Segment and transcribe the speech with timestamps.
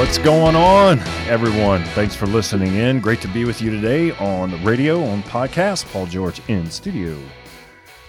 [0.00, 0.98] What's going on,
[1.28, 1.84] everyone?
[1.88, 3.00] Thanks for listening in.
[3.00, 5.84] Great to be with you today on the radio, on podcast.
[5.92, 7.18] Paul George in studio.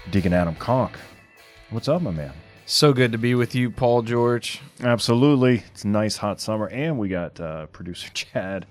[0.09, 0.97] Deacon Adam Conk.
[1.69, 2.31] What's up, my man?
[2.65, 4.61] So good to be with you, Paul George.
[4.81, 5.65] Absolutely.
[5.71, 8.67] It's a nice hot summer, and we got uh, producer Chad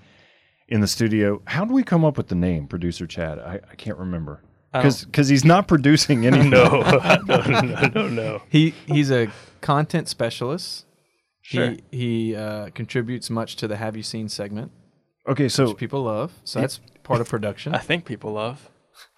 [0.67, 1.43] in the studio.
[1.45, 3.37] How do we come up with the name, producer Chad?
[3.37, 4.41] I, I can't remember
[4.73, 6.39] because he's not producing any.
[6.49, 6.81] No,
[7.27, 8.41] no, no, no, no.
[8.49, 9.29] He he's a
[9.61, 10.87] content specialist.
[11.41, 11.71] Sure.
[11.91, 14.71] He he uh, contributes much to the Have You Seen segment,
[15.27, 16.31] Okay, so which people love.
[16.43, 17.73] So that's part of production.
[17.75, 18.69] I think people love.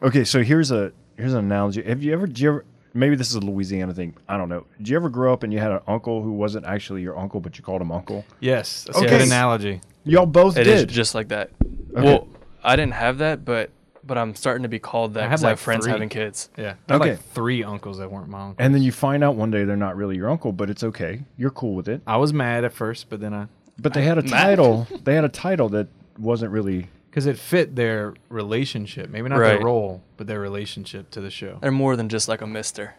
[0.01, 1.83] okay, so here's a here's an analogy.
[1.83, 2.27] Have you ever?
[2.27, 2.65] Do you ever?
[2.95, 4.15] Maybe this is a Louisiana thing.
[4.29, 4.65] I don't know.
[4.77, 7.39] Did you ever grow up and you had an uncle who wasn't actually your uncle,
[7.39, 8.23] but you called him uncle?
[8.39, 9.09] yes, that's a Okay.
[9.17, 9.81] good analogy.
[10.03, 10.89] Y'all both It is did.
[10.89, 11.49] just like that.
[11.95, 12.03] Okay.
[12.03, 12.27] Well,
[12.63, 13.71] I didn't have that, but
[14.05, 15.91] but I'm starting to be called that I had because I like have friends three.
[15.91, 16.49] having kids.
[16.57, 17.11] Yeah, I have Okay.
[17.11, 18.63] like three uncles that weren't my uncle.
[18.63, 21.23] and then you find out one day they're not really your uncle, but it's okay.
[21.37, 22.01] You're cool with it.
[22.07, 23.47] I was mad at first, but then I
[23.79, 24.87] But they had a title.
[25.03, 25.87] They had a title that
[26.17, 29.55] wasn't really because it fit their relationship, maybe not Right.
[29.57, 31.59] their role, but their relationship to the show.
[31.61, 32.95] They're more than just like a Mister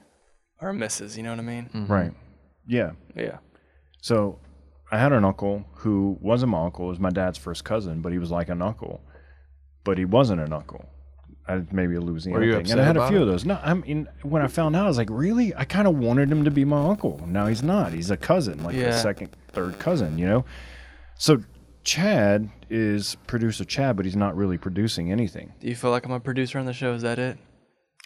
[0.61, 1.17] or a Mrs.
[1.17, 1.69] You know what I mean?
[1.75, 1.89] Mm.
[1.89, 2.13] right.
[2.67, 2.93] Yeah.
[3.17, 3.39] Yeah.
[4.01, 4.39] So
[4.93, 6.87] I had an uncle who wasn't my uncle.
[6.87, 9.01] It was my dad's first cousin, but he was like an uncle.
[9.85, 10.87] But he wasn't an uncle.
[11.47, 12.61] I, maybe a Louisiana Were you thing.
[12.63, 13.23] upset And I had a few it?
[13.23, 13.45] of those.
[13.45, 15.55] No, I mean, when I found out, I was like, really?
[15.55, 17.21] I kind of wanted him to be my uncle.
[17.27, 17.93] Now he's not.
[17.93, 20.45] He's a cousin, like a second, third cousin, you know?
[21.17, 21.43] So
[21.85, 25.53] Chad is producer Chad, but he's not really producing anything.
[25.61, 26.95] Do you feel like I'm a producer on the show?
[26.95, 27.37] Is that it?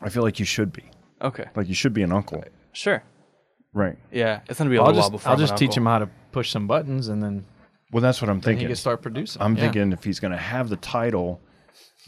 [0.02, 0.84] I feel like you should be.
[1.22, 1.44] Okay.
[1.54, 2.42] Like you should be an uncle.
[2.72, 3.02] Sure.
[3.72, 3.96] Right.
[4.10, 4.40] Yeah.
[4.48, 5.82] It's gonna be a I'll little just while before I'll I'm an just teach uncle.
[5.82, 7.44] him how to push some buttons, and then
[7.92, 8.66] Well, that's what I'm he thinking.
[8.66, 9.40] can start producing.
[9.40, 9.62] I'm Yeah.
[9.62, 11.40] thinking if he's going to have the title,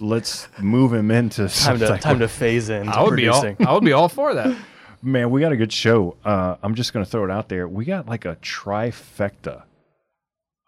[0.00, 2.88] let's move him into Time to time of- to phase in.
[2.88, 3.44] I would be all.
[3.66, 4.56] I would be all for that.
[5.02, 6.16] Man, we got a good show.
[6.24, 7.66] Uh, I'm just going to throw it out there.
[7.66, 9.62] We got like a trifecta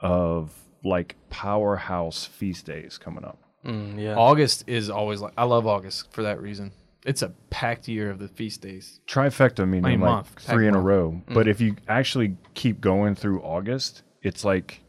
[0.01, 0.53] of
[0.85, 3.39] like powerhouse feast days coming up.
[3.65, 4.17] Mm, yeah.
[4.17, 6.73] August is always like I love August for that reason.
[7.05, 9.01] It's a packed year of the feast days.
[9.09, 10.87] Trifecta meaning Main like month, three in a month.
[10.87, 11.23] row.
[11.29, 14.81] But if you actually keep going through August, it's like,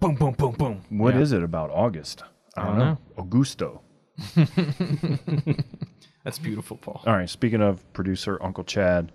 [0.00, 0.82] Boom, boom, boom, boom.
[0.88, 1.38] what is Yeah.
[1.38, 2.24] it about August?
[2.56, 2.98] I don't, don't know.
[3.18, 3.80] Augusto.
[6.24, 7.02] That's beautiful, Paul.
[7.06, 7.28] All right.
[7.28, 9.12] Speaking of producer Uncle Chad,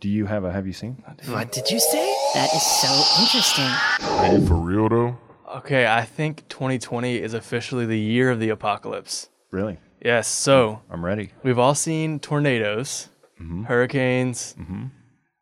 [0.00, 1.02] do you have a have you seen?
[1.26, 2.14] What did you say?
[2.34, 3.64] That is so interesting.
[3.64, 5.18] Are for real though?
[5.58, 5.86] Okay.
[5.86, 9.28] I think 2020 is officially the year of the apocalypse.
[9.50, 9.78] Really?
[10.04, 10.26] Yes.
[10.28, 11.30] So I'm ready.
[11.42, 13.08] We've all seen tornadoes,
[13.40, 13.64] mm-hmm.
[13.64, 14.54] hurricanes.
[14.58, 14.86] Mm-hmm.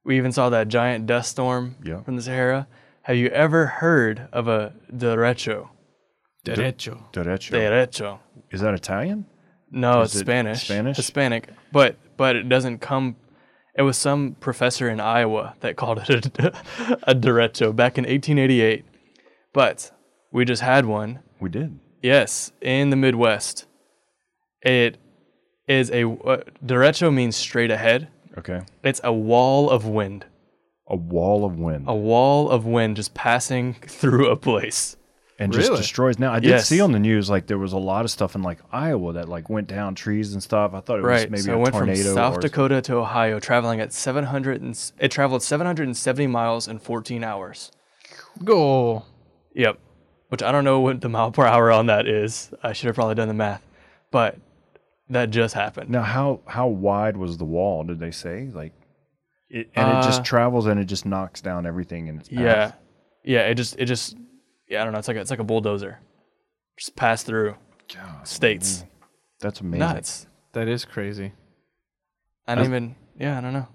[0.04, 2.02] We even saw that giant dust storm Yeah.
[2.02, 2.68] from the Sahara.
[3.02, 5.70] Have you ever heard of a derecho?
[6.44, 7.12] Derecho.
[7.12, 7.50] Derecho.
[7.52, 8.18] Derecho.
[8.50, 9.26] Is that Italian?
[9.70, 10.64] No, Is it's it Spanish.
[10.64, 10.96] Spanish?
[10.96, 11.48] Hispanic.
[11.72, 13.16] But but it doesn't come.
[13.76, 16.46] It was some professor in Iowa that called it a,
[17.04, 18.84] a derecho back in 1888.
[19.52, 19.92] But
[20.32, 21.20] we just had one.
[21.40, 21.78] We did.
[22.02, 23.66] Yes, in the Midwest.
[24.62, 24.98] It
[25.68, 28.08] is a uh, derecho means straight ahead.
[28.38, 28.62] Okay.
[28.82, 30.26] It's a wall of wind.
[30.88, 31.84] A wall of wind.
[31.86, 34.96] A wall of wind just passing through a place.
[35.40, 35.80] And just Really?
[35.80, 36.18] destroys.
[36.18, 36.66] Now I did Yes.
[36.68, 39.28] see on the news like there was a lot of stuff in like Iowa that
[39.28, 40.74] like went down trees and stuff.
[40.74, 41.30] I thought it was Right.
[41.30, 42.02] maybe so a it went tornado.
[42.04, 44.60] from South or, Dakota to Ohio, traveling at 700.
[44.60, 47.72] And, s- it traveled 770 miles in 14 hours.
[48.44, 49.04] Go.
[49.54, 49.78] Yep.
[50.28, 52.52] Which I don't know what the mile per hour on that is.
[52.62, 53.66] I should have probably done the math,
[54.12, 54.36] but
[55.08, 55.90] that just happened.
[55.90, 57.82] Now how how wide was the wall?
[57.82, 58.72] Did they say like?
[59.48, 62.38] It, and it just Uh, travels and it just knocks down everything in its path.
[62.38, 62.72] Yeah.
[63.24, 63.40] Yeah.
[63.48, 63.74] It just.
[63.80, 64.16] It just.
[64.70, 64.80] Yeah.
[64.80, 64.98] I don't know.
[64.98, 65.98] It's like a, it's like a bulldozer.
[66.78, 67.56] Just pass through
[67.94, 68.84] God, states.
[69.40, 69.80] that's amazing.
[69.80, 70.26] Nuts.
[70.52, 71.32] That is crazy.
[72.46, 72.94] I don't even.
[73.18, 73.36] Yeah.
[73.36, 73.68] I don't know.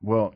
[0.00, 0.34] Well,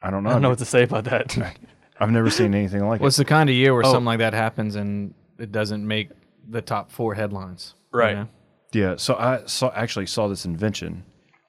[0.00, 0.30] I don't know.
[0.30, 1.36] I don't know what to say about that.
[2.00, 3.08] I've never seen anything like Well, it.
[3.08, 3.90] it's the kind of year where Oh.
[3.92, 6.10] something like that happens and it doesn't make
[6.48, 7.74] the top four headlines.
[7.92, 8.14] you Right.
[8.16, 8.28] know?
[8.72, 11.04] Yeah, so I saw actually saw this invention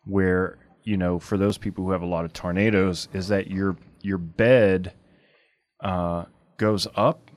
[0.05, 3.77] where you know for those people who have a lot of tornadoes is that your
[4.01, 4.93] your bed
[5.81, 6.25] uh,
[6.57, 7.31] goes up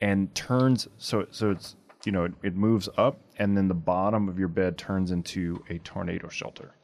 [0.00, 4.28] and turns so so it's you know it, it moves up and then the bottom
[4.28, 6.74] of your bed turns into a tornado shelter.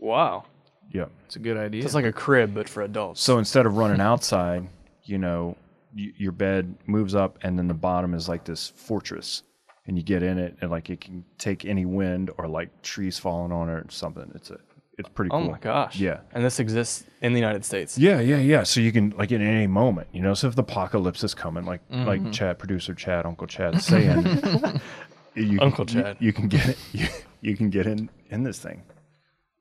[0.00, 0.44] wow.
[0.92, 1.06] Yeah.
[1.24, 1.82] It's a good idea.
[1.84, 3.20] It's like a crib, but for adults.
[3.20, 4.68] So instead of running outside,
[5.02, 5.56] you know,
[5.96, 9.42] y- your bed moves up and then the bottom is like this fortress
[9.88, 13.18] and you get in it and like it can take any wind or like trees
[13.18, 14.30] falling on it or something.
[14.36, 14.58] It's a
[14.98, 15.40] it's pretty oh cool.
[15.40, 15.52] oh cool.
[15.52, 16.00] my gosh.
[16.00, 16.20] Yeah.
[16.32, 17.98] And this exists in the United States.
[17.98, 18.62] Yeah, yeah, yeah.
[18.62, 20.34] So you can like at any moment, you know.
[20.34, 22.30] So if the apocalypse is coming, like like mm-hmm.
[22.30, 24.80] Chad, producer Chad, Uncle Chad saying,
[25.34, 26.16] you, Uncle Chad.
[26.18, 26.78] you, can get it.
[26.92, 27.08] You,
[27.42, 28.82] you can get in in this thing.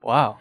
[0.02, 0.40] Wow.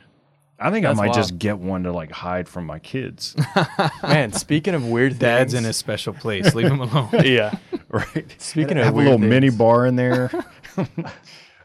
[0.60, 1.16] I think That's I might wild.
[1.16, 3.34] just get one to like hide from my kids.
[4.04, 6.54] Man, speaking of weird Dad's things, in a special place.
[6.54, 7.08] Leave him alone.
[7.24, 7.56] yeah.
[7.88, 8.32] right.
[8.38, 10.30] Speaking of have a weird little mini bar in there.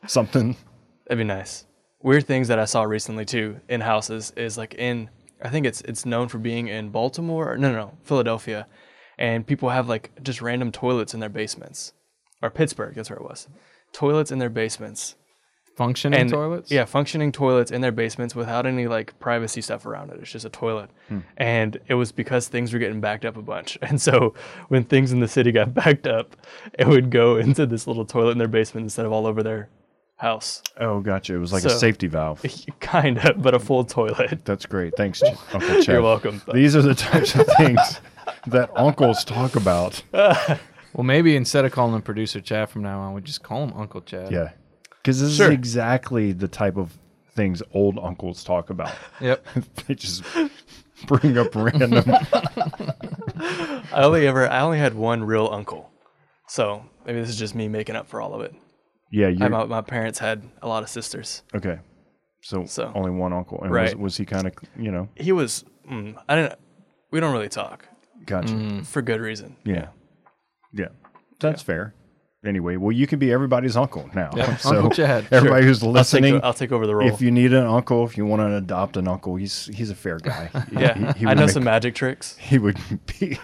[0.08, 0.58] Something.
[1.06, 1.66] That'd be nice.
[2.01, 5.10] Weird things that I saw recently too in houses is like in
[5.42, 8.68] I think it's it's known for being in Baltimore or no no no Philadelphia,
[9.18, 11.94] and people have like just random toilets in their basements,
[12.42, 13.48] or Pittsburgh that's where it was,
[13.94, 15.16] toilets in their basements.
[15.75, 16.72] Functioning and toilets.
[16.72, 20.19] yeah functioning toilets in their basements without any like privacy stuff around it.
[20.19, 21.19] It's just a toilet, hmm.
[21.38, 24.34] and it was because things were getting backed up a bunch, and so
[24.68, 26.36] when things in the city got backed up,
[26.78, 29.69] it would go into this little toilet in their basement instead of all over their
[30.19, 30.62] house.
[30.77, 31.33] Oh, gotcha.
[31.33, 32.44] It was like a safety valve.
[32.80, 34.44] kind of, but a full toilet.
[34.45, 34.95] That's great.
[34.95, 35.24] Thanks,
[35.54, 35.88] Uncle Chad.
[35.88, 36.42] You're welcome.
[36.54, 38.01] These are the types of things
[38.48, 40.04] that uncles talk about.
[40.94, 43.74] Well, maybe instead of calling him producer Chad from now on, we just call him
[43.75, 44.31] Uncle Chad.
[44.31, 44.50] Yeah.
[44.89, 45.45] Because this Sure.
[45.50, 46.98] is exactly the type of
[47.36, 48.92] things old uncles talk about.
[49.21, 49.45] Yep.
[49.88, 50.24] they just
[51.06, 52.04] bring up random.
[53.39, 55.92] I only ever, I only had one real uncle,
[56.48, 58.54] so maybe this is just me making up for all of it.
[59.12, 61.44] Yeah, I, my, my parents had a lot of sisters.
[61.56, 61.80] okay.
[62.42, 63.60] So, So- only one uncle.
[63.62, 64.00] And was, Right.
[64.00, 66.54] was he kind of, you know, He was, mm, I didn't.
[67.12, 67.86] We don't really talk
[68.26, 68.84] gotcha.
[68.86, 69.56] for good reason.
[69.66, 69.88] Yeah.
[70.72, 70.90] Yeah.
[71.40, 71.96] That's fair.
[72.46, 74.30] Anyway, well, you can be everybody's uncle now.
[74.34, 75.26] Yep, so Uncle Chad.
[75.32, 77.10] everybody who's I'll take, listening, the- I'll take over the role.
[77.10, 79.96] if you need an uncle, if you want to adopt an uncle, he's he's a
[79.96, 80.50] fair guy.
[80.72, 82.38] Yeah, he- he I would know make- some magic tricks.
[82.38, 82.78] he would
[83.20, 83.38] be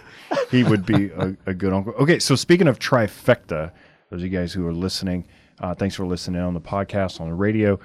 [0.51, 1.91] he would be a, a good uncle.
[1.95, 3.71] Okay, so speaking of trifecta,
[4.09, 5.25] those of you guys who are listening,
[5.59, 7.79] uh, thanks for listening on the podcast on the radio.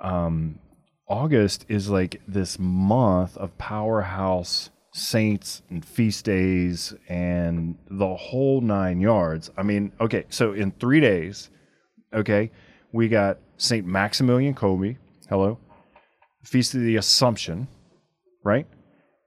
[0.00, 0.58] Um,
[1.08, 9.00] August is like this month of powerhouse saints and feast days and the whole nine
[9.00, 9.50] yards.
[9.56, 11.50] I mean, okay, so in three days,
[12.12, 12.50] okay,
[12.92, 14.96] we got Saint Maximilian Kolbe.
[15.28, 15.58] Hello,
[16.44, 17.68] Feast of the Assumption,
[18.44, 18.66] right?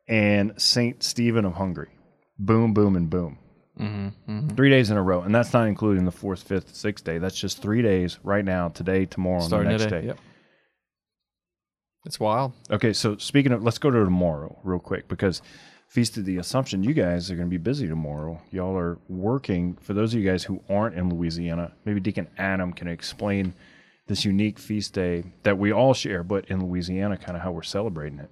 [0.10, 1.90] and Saint Stephen of Hungary.
[2.38, 3.38] Boom, boom, and boom.
[3.80, 4.56] Mm-hmm, mm-hmm.
[4.56, 7.18] Three days in a row, and that's not including the fourth, fifth, sixth day.
[7.18, 10.02] That's just three days right now, today, tomorrow, Starting and the next today.
[10.02, 10.08] day.
[10.08, 10.20] Yep.
[12.06, 12.54] It's wild.
[12.70, 15.42] Okay, so speaking of, let's go to tomorrow real quick because
[15.88, 18.40] Feast of the Assumption, you guys are going to be busy tomorrow.
[18.52, 19.76] Y'all are working.
[19.82, 23.54] For those of you guys who aren't in Louisiana, maybe Deacon Adam can explain
[24.08, 27.64] this unique feast day that we all share, but in Louisiana, kind of how we're
[27.64, 28.30] celebrating it.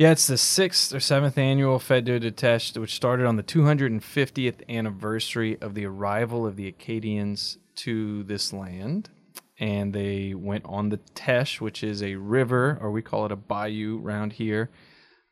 [0.00, 3.42] Yeah, it's the sixth or seventh annual Fête Dieu du Teche, which started on the
[3.42, 9.10] 250th anniversary of the arrival of the Acadians to this land.
[9.58, 13.36] And they went on the Teche, which is a river, or we call it a
[13.36, 14.70] bayou around here,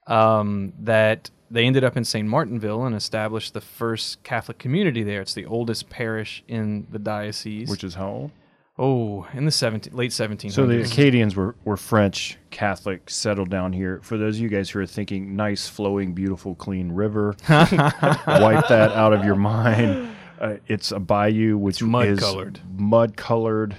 [0.07, 2.29] um, that they ended up in St.
[2.29, 5.23] Martinville and established the first Catholic community there.
[5.23, 7.71] It's the oldest parish in the diocese.
[7.71, 8.31] Which is how old?
[8.79, 10.53] Oh, in the 17, late 1700s.
[10.53, 14.01] So the Acadians were, were French Catholic, settled down here.
[14.03, 18.93] For those of you guys who are thinking nice, flowing, beautiful, clean river, wipe that
[18.95, 20.15] out of your mind.
[20.41, 22.61] Uh, it's a bayou which is mud-colored.
[22.77, 23.77] mud colored,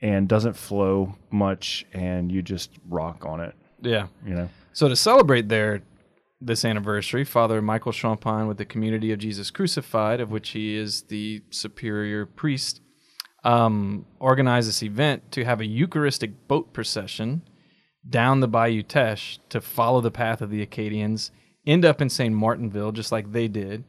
[0.00, 3.54] and doesn't flow much, and you just rock on it.
[3.80, 4.08] yeah.
[4.26, 5.82] You know, So to celebrate their
[6.40, 11.02] this anniversary, Father Michael Champagne with the Community of Jesus Crucified, of which he is
[11.02, 12.80] the superior priest,
[13.44, 17.42] um, organized this event to have a Eucharistic boat procession
[18.08, 21.30] down the Bayou Teche to follow the path of the Acadians,
[21.66, 22.34] end up in St.
[22.34, 23.84] Martinville, just like they did,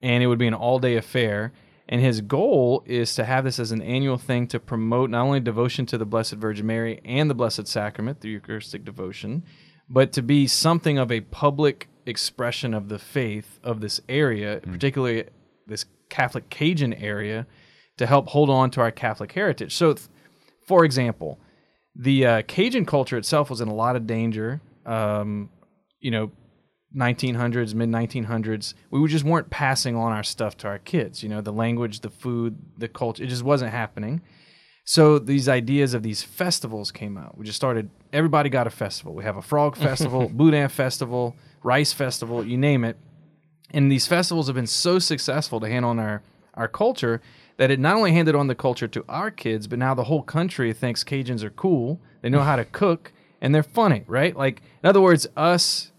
[0.00, 1.52] and it would be an all-day affair.
[1.88, 5.40] And his goal is to have this as an annual thing to promote not only
[5.40, 9.42] devotion to the Blessed Virgin Mary and the Blessed Sacrament, the Eucharistic devotion,
[9.88, 15.24] but to be something of a public expression of the faith of this area, particularly
[15.66, 17.46] this Catholic Cajun area,
[18.02, 19.76] to help hold on to our Catholic heritage.
[19.76, 20.08] So, th-
[20.66, 21.38] for example,
[21.94, 24.60] the uh, Cajun culture itself was in a lot of danger.
[24.84, 25.50] Um,
[26.00, 26.32] you know,
[26.96, 31.22] 1900s, mid 1900s, we just weren't passing on our stuff to our kids.
[31.22, 34.20] You know, the language, the food, the culture, it just wasn't happening.
[34.84, 37.38] So these ideas of these festivals came out.
[37.38, 37.88] We just started.
[38.12, 39.14] Everybody got a festival.
[39.14, 42.96] We have a frog festival, boudin festival, rice festival, you name it.
[43.70, 46.22] And these festivals have been so successful to hand on our
[46.54, 47.22] our culture
[47.62, 50.24] that it not only handed on the culture to our kids, but now the whole
[50.24, 52.00] country thinks Cajuns are cool.
[52.20, 54.36] They know how to cook and they're funny, right?
[54.36, 55.92] Like in other words, us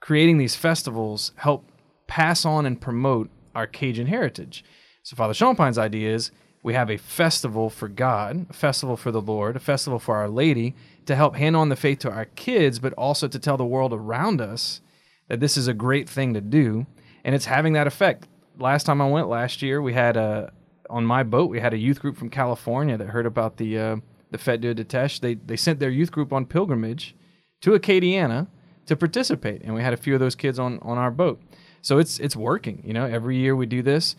[0.00, 1.70] creating these festivals help
[2.06, 4.64] pass on and promote our Cajun heritage.
[5.02, 6.30] So Father Champagne's idea is
[6.62, 10.30] we have a festival for God, a festival for the Lord, a festival for Our
[10.30, 13.66] Lady to help hand on the faith to our kids, but also to tell the
[13.66, 14.80] world around us
[15.28, 16.86] that this is a great thing to do,
[17.24, 18.26] and it's having that effect.
[18.58, 20.53] Last time I went last year, we had a
[20.90, 23.96] on my boat we had a youth group from California that heard about the uh,
[24.30, 25.20] the Fête Dieu du Teche.
[25.20, 27.14] They they sent their youth group on pilgrimage
[27.62, 28.48] to Acadiana
[28.86, 31.40] to participate, and we had a few of those kids on on our boat.
[31.82, 32.82] So it's it's working.
[32.84, 34.16] You know, every year we do this,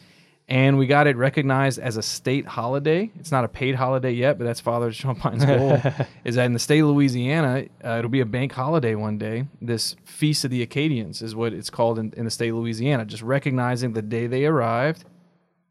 [0.47, 3.11] and we got it recognized as a state holiday.
[3.19, 5.81] It's not a paid holiday yet, but that's Father Champagne's goal.
[6.23, 9.47] is that in the state of Louisiana, uh, it'll be a bank holiday one day.
[9.61, 13.05] This Feast of the Acadians is what it's called in, in the state of Louisiana,
[13.05, 15.03] just recognizing the day they arrived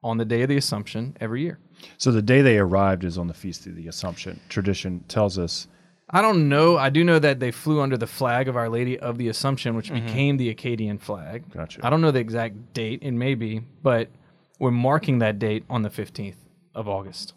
[0.05, 1.59] on the day of the Assumption every year.
[1.99, 4.39] So the day they arrived is on the Feast of the Assumption.
[4.49, 5.67] Tradition tells us.
[6.11, 6.77] I don't know.
[6.77, 9.75] I do know that they flew under the flag of Our Lady of the Assumption,
[9.75, 11.51] which became the Acadian flag.
[11.51, 11.81] Gotcha.
[11.85, 13.01] I don't know the exact date.
[13.03, 14.09] It may be, but
[14.61, 16.37] we're marking that date on the 15th
[16.75, 17.33] of August.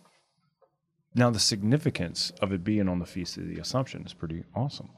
[1.15, 4.89] Now the significance of it being on the Feast of the Assumption is pretty awesome.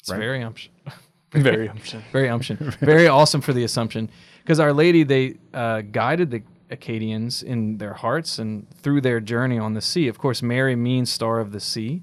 [0.00, 0.18] It's Right.
[0.18, 0.72] very umption.
[1.32, 2.02] Very umption.
[2.12, 2.58] very umption.
[2.80, 4.10] very awesome for the Assumption.
[4.42, 9.58] Because Our Lady, they uh, guided the Acadians in their hearts and through their journey
[9.58, 10.08] on the sea.
[10.08, 12.02] Of course, Mary means star of the sea.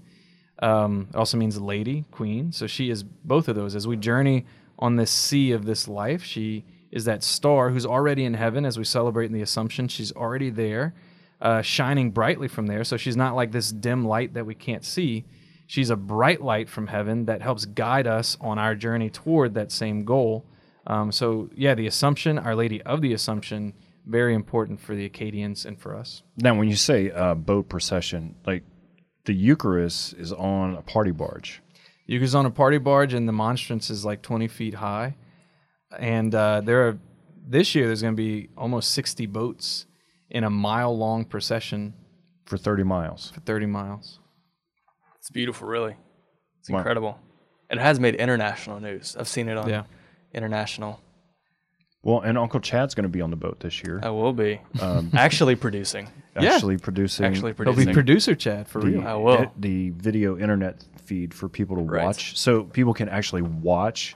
[0.61, 2.51] Um, it also means lady, queen.
[2.51, 3.75] So she is both of those.
[3.75, 4.45] As we journey
[4.77, 8.77] on this sea of this life, she is that star who's already in heaven as
[8.77, 9.87] we celebrate in the Assumption.
[9.87, 10.93] She's already there,
[11.41, 12.83] uh, shining brightly from there.
[12.83, 15.25] So she's not like this dim light that we can't see.
[15.67, 19.71] She's a bright light from heaven that helps guide us on our journey toward that
[19.71, 20.45] same goal.
[20.87, 23.73] Um, so, yeah, the Assumption, Our Lady of the Assumption,
[24.05, 26.23] very important for the Acadians and for us.
[26.37, 28.63] Now, when you say uh, boat procession, like
[29.25, 31.61] the Eucharist is on a party barge.
[32.05, 35.15] You goes on a party barge, and the monstrance is like 20 feet high.
[35.97, 36.97] And uh, there are
[37.47, 39.85] this year there's going to be almost 60 boats
[40.29, 41.93] in a mile long procession
[42.45, 43.31] for 30 miles.
[43.31, 44.19] for 30 miles.
[45.19, 45.95] It's beautiful, really.
[46.59, 46.79] It's Wow.
[46.79, 47.19] incredible.
[47.69, 49.15] It has made international news.
[49.19, 49.83] I've seen it on Yeah.
[50.33, 50.99] international.
[52.01, 54.61] Well, and Uncle Chad's going to be on the boat this year, I will be
[54.81, 56.07] um, actually producing.
[56.39, 56.53] yeah.
[56.53, 57.25] actually producing.
[57.25, 59.07] Actually He'll be producer Chad for the, real.
[59.07, 59.37] I will.
[59.39, 62.05] ed- the video internet feed for people to Right.
[62.05, 64.15] watch, so people can actually watch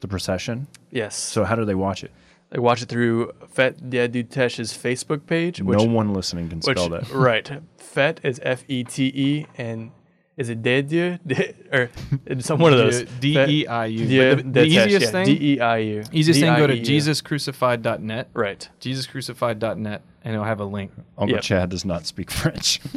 [0.00, 0.66] the procession.
[0.90, 1.14] Yes.
[1.16, 2.10] So how do they watch it?
[2.50, 6.88] They watch it through Fet Diadutesh's Facebook page, which no one listening can which spell
[6.90, 7.08] that.
[7.10, 7.48] right.
[7.78, 9.90] Fet is F E T E and
[10.36, 11.18] is it Dediu
[11.72, 11.90] or
[12.40, 14.04] some one of those D E I U.
[14.04, 16.04] Yeah, The, the easiest thing, D E I U.
[16.12, 17.00] easiest thing, go to D-I-E-U.
[17.00, 18.68] JesusCrucified.net, Right.
[18.80, 20.92] JesusCrucified.net, and it'll have a link.
[21.18, 21.42] Uncle Yep.
[21.42, 22.80] Chad does not speak French.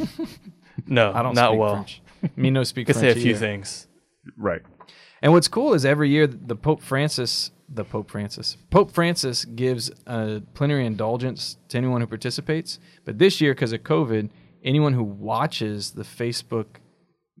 [0.86, 1.74] No, I don't not speak well.
[1.74, 2.02] French.
[2.36, 3.38] Me no speak Could French say a few either.
[3.38, 3.86] things.
[4.36, 4.60] right.
[5.22, 9.90] And what's cool is every year the Pope Francis, the Pope Francis, Pope Francis gives
[10.06, 12.78] a plenary indulgence to anyone who participates.
[13.06, 14.28] But this year, because of COVID,
[14.62, 16.66] anyone who watches the Facebook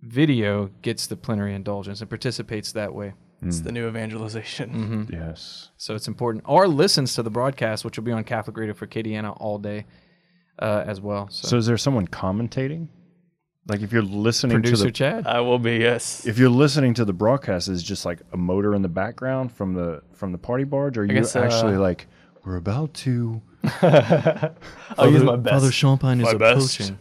[0.02, 3.14] video gets the plenary indulgence and participates that way.
[3.42, 5.08] It's the new evangelization.
[5.12, 5.70] Yes.
[5.76, 6.44] So it's important.
[6.48, 9.84] Or listens to the broadcast, which will be on Catholic Radio for Acadiana all day
[10.58, 11.28] uh, as well.
[11.30, 12.88] So, So is there someone commentating?
[13.68, 15.26] Like if you're listening producer to the Chad.
[15.26, 15.76] I will be.
[15.76, 16.24] Yes.
[16.26, 19.74] if you're listening to the broadcast, is just like a motor in the background from
[19.74, 22.06] the from the party barge, or are you guess, uh, actually like
[22.44, 23.42] we're about to?
[23.82, 25.54] I'll use my best.
[25.54, 26.98] Father Champagne is my best approaching.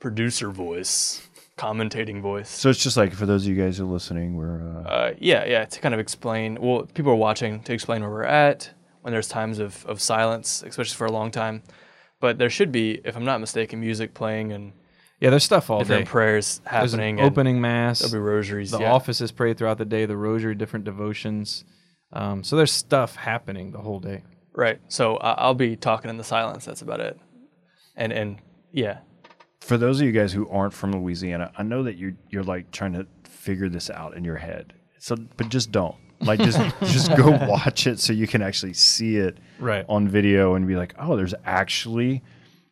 [0.00, 1.25] producer voice,
[1.56, 2.48] commentating voice.
[2.50, 5.14] So it's just like for those of you guys who are listening, we're uh, Uh,
[5.18, 6.58] yeah, yeah, to kind of explain.
[6.60, 8.70] Well, people are watching to explain where we're at
[9.02, 11.62] when there's times of, of silence, especially for a long time.
[12.20, 14.72] But there should be, if I'm not mistaken, music playing and
[15.20, 16.10] Yeah, there's stuff all different day.
[16.10, 17.20] prayers There's an happening.
[17.20, 18.00] and opening mass.
[18.00, 18.70] There'll be rosaries.
[18.70, 18.92] the yeah.
[18.92, 20.06] office is prayed throughout the day.
[20.06, 21.64] The rosary, different devotions.
[22.12, 24.22] Um, so there's stuff happening the whole day.
[24.54, 24.80] Right.
[24.88, 26.64] So I I'll be talking in the silence.
[26.64, 27.18] That's about it.
[27.94, 28.38] And and
[28.72, 28.98] yeah,
[29.66, 32.70] for those of you guys who aren't from Louisiana, I know that you're you're like
[32.70, 34.72] trying to figure this out in your head.
[34.98, 39.16] So, but just don't like just just go watch it so you can actually see
[39.16, 39.84] it Right.
[39.88, 42.22] on video and be like, oh, there's actually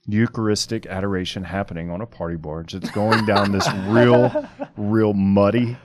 [0.06, 2.74] Eucharistic adoration happening on a party barge.
[2.74, 4.46] It's going down this real,
[4.76, 5.78] real muddy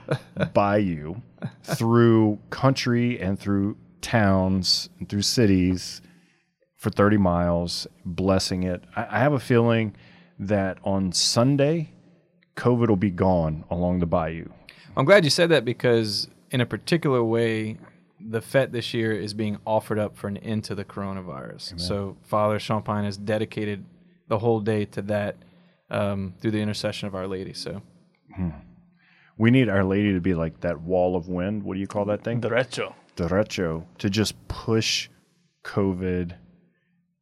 [0.52, 1.16] bayou
[1.62, 6.02] through country and through towns and through cities
[6.76, 8.84] for 30 miles, blessing it.
[8.94, 9.96] I, I have a feeling
[10.40, 11.92] that on Sunday,
[12.56, 14.48] COVID will be gone along the bayou.
[14.96, 17.76] I'm glad you said that because in a particular way,
[18.18, 21.78] the FET this year is being offered up for an end to the coronavirus.
[21.80, 23.84] So Father Champagne has dedicated
[24.28, 25.36] the whole day to that
[25.90, 27.52] um, through the intercession of Our Lady.
[27.52, 27.82] So
[29.38, 31.62] We need Our Lady to be like that wall of wind.
[31.62, 32.40] What do you call that thing?
[32.40, 32.94] derecho.
[33.16, 35.08] derecho to just push
[35.64, 36.34] COVID.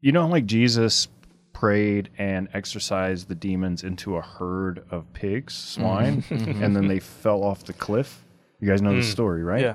[0.00, 1.08] You know, like Jesus
[1.52, 5.81] prayed and exorcised the demons into a herd of pigs, mm-hmm.
[5.81, 6.62] swine, mm-hmm.
[6.62, 8.25] and then they fell off the cliff.
[8.61, 9.12] You guys know the mm.
[9.12, 9.62] story, right?
[9.62, 9.75] Yeah.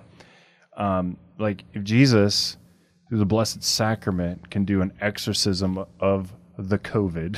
[0.76, 2.58] Um, like if Jesus,
[3.08, 7.38] through the Blessed Sacrament, can do an exorcism of the COVID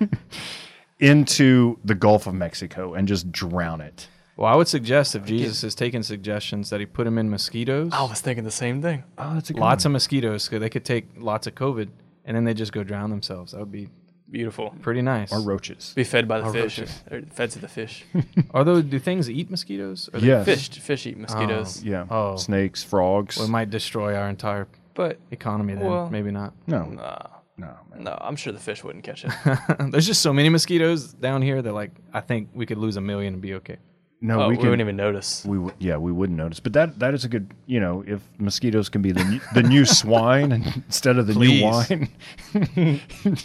[0.98, 4.08] into the Gulf of Mexico and just drown it.
[4.36, 7.92] Well, I would suggest if Jesus is taking suggestions that he put him in mosquitoes.
[7.92, 9.04] I was thinking the same thing.
[9.16, 9.90] Oh, that's a good lots one.
[9.90, 11.88] of mosquitoes, because they could take lots of COVID,
[12.24, 13.52] and then they just go drown themselves.
[13.52, 13.88] That would be
[14.30, 14.74] Beautiful.
[14.80, 15.32] pretty nice.
[15.32, 15.92] or roaches.
[15.94, 16.78] Be fed by the Or fish.
[16.78, 17.02] roaches.
[17.10, 18.04] Or fed to the fish.
[18.54, 20.08] Although, do things eat mosquitoes?
[20.12, 20.44] Or they- Yes.
[20.44, 20.68] fish.
[20.70, 21.82] Fish eat mosquitoes.
[21.84, 21.88] Oh.
[21.88, 22.06] Yeah.
[22.10, 22.36] Oh.
[22.36, 23.36] Snakes, frogs.
[23.36, 25.84] Well, it might destroy our entire But economy then.
[25.84, 26.52] Well- Maybe not.
[26.66, 27.18] no, nah,
[27.56, 28.04] no, man.
[28.04, 29.30] no, I'm sure the fish wouldn't catch it.
[29.90, 33.00] There's just so many mosquitoes down here that like I think we could lose a
[33.00, 33.76] million and be okay.
[34.24, 34.70] No, oh, we we, can.
[34.70, 35.44] wouldn't even notice.
[35.44, 36.58] we would, yeah, we wouldn't notice.
[36.58, 39.62] But that that is a good, you know, if mosquitoes can be the new, the
[39.62, 40.50] new swine
[40.86, 41.60] instead of the Please.
[41.60, 42.08] new wine,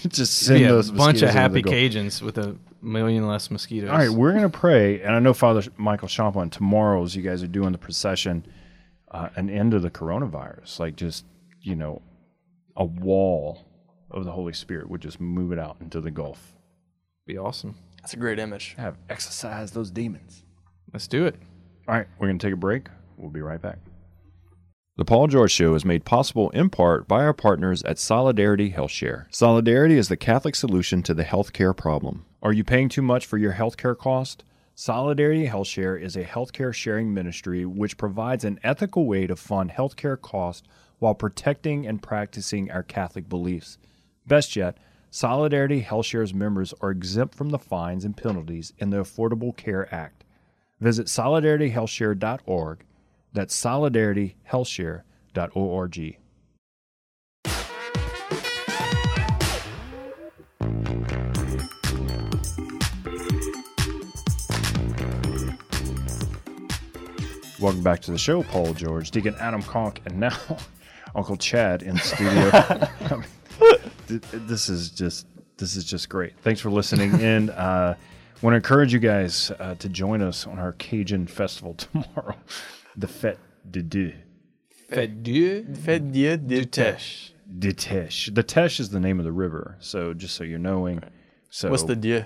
[0.08, 1.62] just send Be a those bunch of happy.
[1.62, 3.90] Cajuns with a million less mosquitoes.
[3.90, 7.44] All right, we're gonna pray, and I know Father Michael Champagne tomorrow, as you guys
[7.44, 8.46] are doing the procession,
[9.12, 11.26] uh, an end of the coronavirus, like just
[11.62, 12.02] you know,
[12.78, 13.66] a wall
[14.12, 16.54] of the Holy Spirit would just move it out into the Gulf.
[17.28, 17.76] be awesome.
[18.02, 18.76] That's a great image.
[18.78, 20.46] Have exercised those demons.
[20.94, 21.36] Let's do it.
[21.88, 22.88] All right, we're going to take a break.
[23.18, 23.80] We'll be right back.
[24.98, 29.34] The Paul George Show is made possible in part by our partners at Solidarity HealthShare.
[29.34, 32.26] Solidarity is the Catholic solution to the healthcare problem.
[32.42, 34.44] Are you paying too much for your healthcare cost?
[34.76, 40.20] Solidarity HealthShare is a healthcare sharing ministry which provides an ethical way to fund healthcare
[40.20, 40.68] costs
[41.00, 43.78] while protecting and practicing our Catholic beliefs.
[44.28, 44.78] Best yet,
[45.12, 50.19] Solidarity HealthShare's members are exempt from the fines and penalties in the Affordable Care Act.
[50.80, 52.86] Visit solidarityhealthshare.org.
[53.34, 56.18] That's solidarityhealthshare.org.
[67.60, 70.38] Welcome back to the show, Paul George, Deacon Adam Conk, and now
[71.16, 72.50] Uncle Chad in the studio.
[72.54, 73.26] I mean,
[74.08, 76.40] th- this is just this is just great.
[76.40, 77.50] Thanks for listening in.
[77.50, 77.96] Uh,
[78.42, 82.36] want to encourage you guys uh, to join us on our Cajun festival tomorrow,
[82.96, 83.38] the Fête
[83.70, 84.14] de Dieu.
[84.90, 87.34] Fed Dieu Fed Dieu de Teche.
[87.60, 88.32] De Teche.
[88.34, 89.76] The Teche is the name of the river.
[89.80, 91.04] So just so you're knowing.
[91.52, 92.26] So What's the Dieu?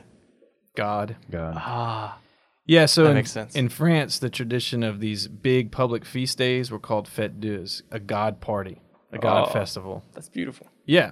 [0.76, 1.16] God.
[1.30, 1.54] God?
[1.58, 2.20] Ah,
[2.66, 3.54] Yeah, so in, makes sense.
[3.56, 8.00] in France, the tradition of these big public feast days were called fêtes dieux, a
[8.00, 9.52] God party, a God Oh.
[9.52, 10.04] festival.
[10.14, 10.68] that's beautiful.
[10.86, 11.12] Yeah.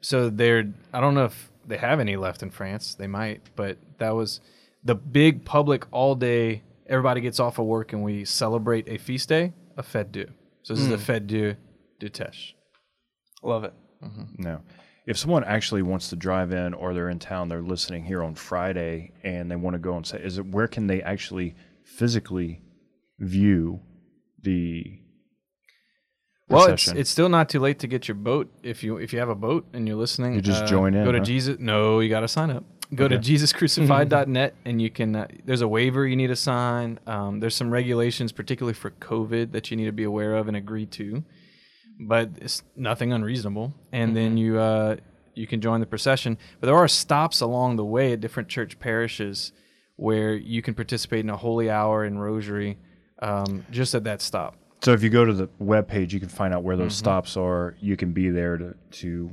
[0.00, 2.94] So they're I don't know if they have any left in France.
[2.94, 4.40] They might, but that was
[4.82, 6.62] the big public all day.
[6.86, 10.30] Everybody gets off of work and we celebrate a feast day, a fête dieu.
[10.62, 11.02] So this is the hmm.
[11.02, 11.56] fête dieu
[11.98, 12.54] du Teche.
[13.42, 13.74] Love it.
[14.02, 14.42] Mm-hmm.
[14.42, 14.60] No.
[15.06, 18.34] If someone actually wants to drive in or they're in town, they're listening here on
[18.34, 21.54] Friday and they want to go and say, is it where can they actually
[21.84, 22.60] physically
[23.18, 23.80] view
[24.42, 25.00] the
[26.48, 29.18] Well, it's it's still not too late to get your boat if you if you
[29.18, 30.34] have a boat and you're listening.
[30.34, 31.24] You just uh, join in, Go to huh?
[31.24, 31.58] Jesus.
[31.58, 32.64] No, you got to sign up.
[32.94, 33.34] Go to Okay.
[33.34, 35.14] JesusCrucified.net and you can.
[35.14, 36.98] Uh, there's a waiver you need to sign.
[37.06, 40.56] Um, there's some regulations, particularly for COVID, that you need to be aware of and
[40.56, 41.22] agree to.
[42.00, 43.74] But it's nothing unreasonable.
[43.92, 44.38] And then Mm-hmm.
[44.38, 44.96] you uh,
[45.34, 46.38] you can join the procession.
[46.60, 49.52] But there are stops along the way at different church parishes
[49.96, 52.78] where you can participate in a holy hour and rosary
[53.20, 54.56] um, just at that stop.
[54.80, 56.98] So if you go to the webpage, you can find out where those Mm-hmm.
[57.04, 57.76] stops are.
[57.80, 59.32] You can be there to, to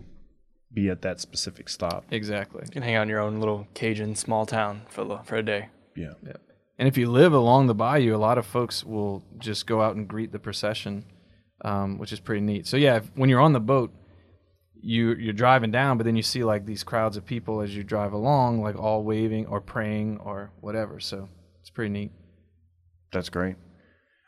[0.74, 2.04] be at that specific stop.
[2.12, 2.64] Exactly.
[2.66, 5.44] You can hang out in your own little Cajun small town for the, for a
[5.44, 5.70] day.
[5.96, 6.14] Yeah.
[6.78, 9.96] And if you live along the bayou, a lot of folks will just go out
[9.96, 11.06] and greet the procession,
[11.64, 12.68] um, which is pretty neat.
[12.68, 13.94] So yeah, if, when you're on the boat,
[14.82, 17.84] you you're driving down, but then you see like these crowds of people as you
[17.84, 21.00] drive along, like all waving or praying or whatever.
[21.00, 21.30] So
[21.62, 22.12] it's pretty neat.
[23.14, 23.56] That's great.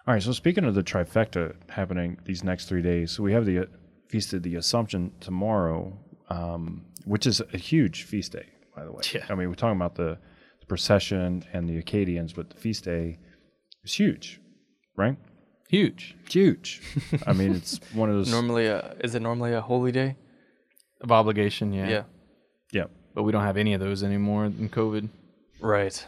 [0.08, 0.24] All right.
[0.24, 3.66] So speaking of the trifecta happening these next three days, so we have the uh,
[4.08, 5.98] feast of the Assumption tomorrow,
[6.30, 9.02] um, which is a huge feast day, by the way.
[9.14, 9.26] Yeah.
[9.30, 10.18] I mean, we're talking about the,
[10.60, 13.20] the procession and the Acadians, but the feast day
[13.84, 14.40] is huge,
[14.96, 15.18] right?
[15.70, 16.82] Huge Huge.
[17.26, 18.32] I mean, it's one of those.
[18.32, 20.16] Normally, a, is it normally a holy day?
[21.02, 21.90] of obligation, yeah.
[21.90, 22.04] Yeah.
[22.72, 22.84] yeah.
[23.14, 25.10] But we don't have any of those anymore in COVID.
[25.60, 26.06] Right.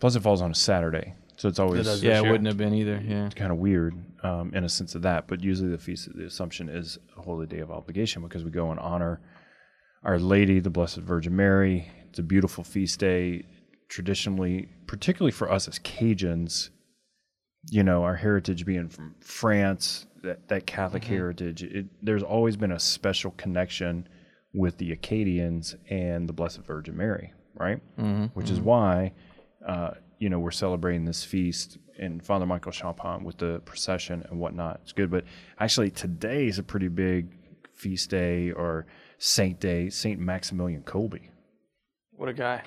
[0.00, 2.02] Plus, it falls on a Saturday, so it's always does.
[2.02, 2.32] Yeah, it year.
[2.32, 3.02] wouldn't have been either.
[3.04, 3.26] Yeah.
[3.26, 5.26] It's kind of weird um, in a sense of that.
[5.26, 8.50] But usually the Feast of the Assumption is a holy day of obligation because we
[8.50, 9.20] go and honor
[10.02, 11.90] Our Lady, the Blessed Virgin Mary.
[12.08, 13.44] It's a beautiful feast day.
[13.88, 16.70] Traditionally, particularly for us as Cajuns,
[17.70, 22.72] you know, our heritage being from France, that, that Catholic heritage, it, there's always been
[22.72, 24.08] a special connection
[24.52, 27.80] with the Acadians and the Blessed Virgin Mary, right?
[27.98, 28.26] Mm-hmm.
[28.38, 29.12] Which is why,
[29.66, 34.40] uh, you know, we're celebrating this feast and Father Michael Champagne with the procession and
[34.40, 34.80] whatnot.
[34.82, 35.10] It's good.
[35.10, 35.24] But
[35.58, 37.28] actually, today is a pretty big
[37.72, 38.86] feast day or
[39.18, 41.20] saint day, Saint Maximilian Kolbe.
[42.12, 42.62] What a guy.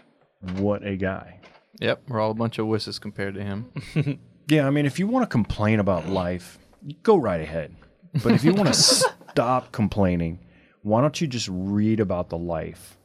[0.58, 1.40] What a guy.
[1.80, 3.72] Yep, we're all a bunch of wusses compared to him.
[4.50, 6.58] Yeah, I mean, if you want to complain about life,
[7.04, 7.76] go right ahead.
[8.24, 8.74] But if you want to
[9.32, 10.40] stop complaining,
[10.84, 12.98] why don't you just read about the life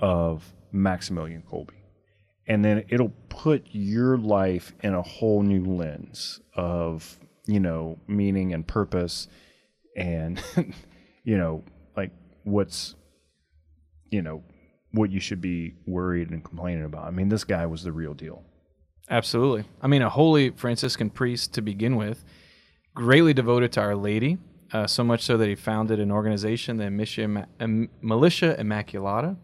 [0.00, 1.70] of Maximilian Kolbe?
[2.50, 8.52] And then it'll put your life in a whole new lens of, you know, meaning
[8.52, 9.28] and purpose
[9.96, 10.42] and,
[11.24, 11.62] you know,
[11.96, 12.10] like
[12.42, 12.96] what's,
[14.10, 14.42] you know,
[14.90, 17.04] what you should be worried and complaining about.
[17.04, 18.42] I mean, this guy was the real deal.
[19.08, 19.62] Absolutely.
[19.80, 22.24] I mean, a holy Franciscan priest to begin with,
[22.96, 24.38] greatly devoted to Our Lady,
[24.72, 29.36] uh, so much so that he founded an organization, the Militia, Im- Militia Immaculata.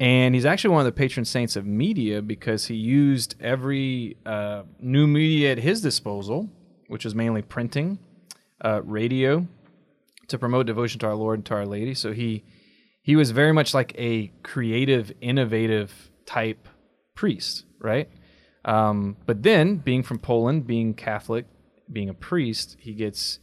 [0.00, 4.62] And he's actually one of the patron saints of media because he used every uh,
[4.80, 6.48] new media at his disposal,
[6.86, 7.98] which was mainly printing,
[8.64, 9.46] uh, radio,
[10.28, 11.94] to promote devotion to our Lord and to Our Lady.
[11.94, 12.44] So he
[13.02, 16.68] he was very much like a creative, innovative type
[17.14, 18.10] priest, right?
[18.66, 21.46] Um, but then, being from Poland, being Catholic,
[21.90, 23.38] being a priest, he gets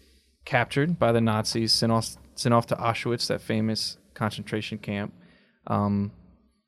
[0.45, 5.13] captured by the Nazis, sent off, sent off to Auschwitz, that famous concentration camp.
[5.65, 6.11] Um,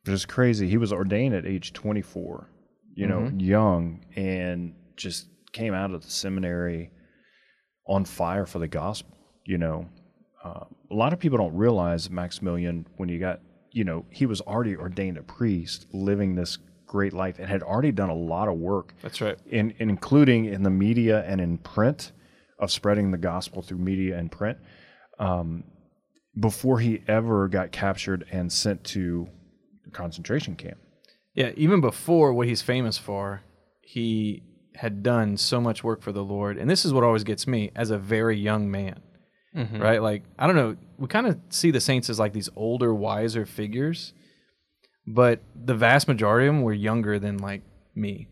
[0.08, 0.70] Which is crazy.
[0.70, 2.50] He was ordained at age 24,
[2.96, 6.92] you know, young, and just came out of the seminary
[7.86, 9.18] on fire for the gospel.
[9.46, 9.90] You know,
[10.44, 13.42] uh, a lot of people don't realize Maximilian when he got,
[13.72, 17.92] you know, he was already ordained a priest, living this great life, and had already
[17.92, 19.38] done a lot of work that's right.
[19.48, 22.14] in, including in the media and in print
[22.60, 24.58] of spreading the gospel through media and print
[25.20, 25.64] um,
[26.40, 29.28] before he ever got captured and sent to
[29.94, 30.78] concentration camp.
[31.34, 33.42] Yeah, even before what he's famous for,
[33.82, 34.44] he
[34.76, 36.58] had done so much work for the Lord.
[36.58, 39.02] And this is what always gets me as a very young man,
[39.56, 39.80] mm-hmm.
[39.82, 40.02] right?
[40.02, 43.46] Like, I don't know, we kind of see the saints as like these older, wiser
[43.46, 44.14] figures,
[45.08, 47.62] but the vast majority of them were younger than like
[47.96, 48.28] me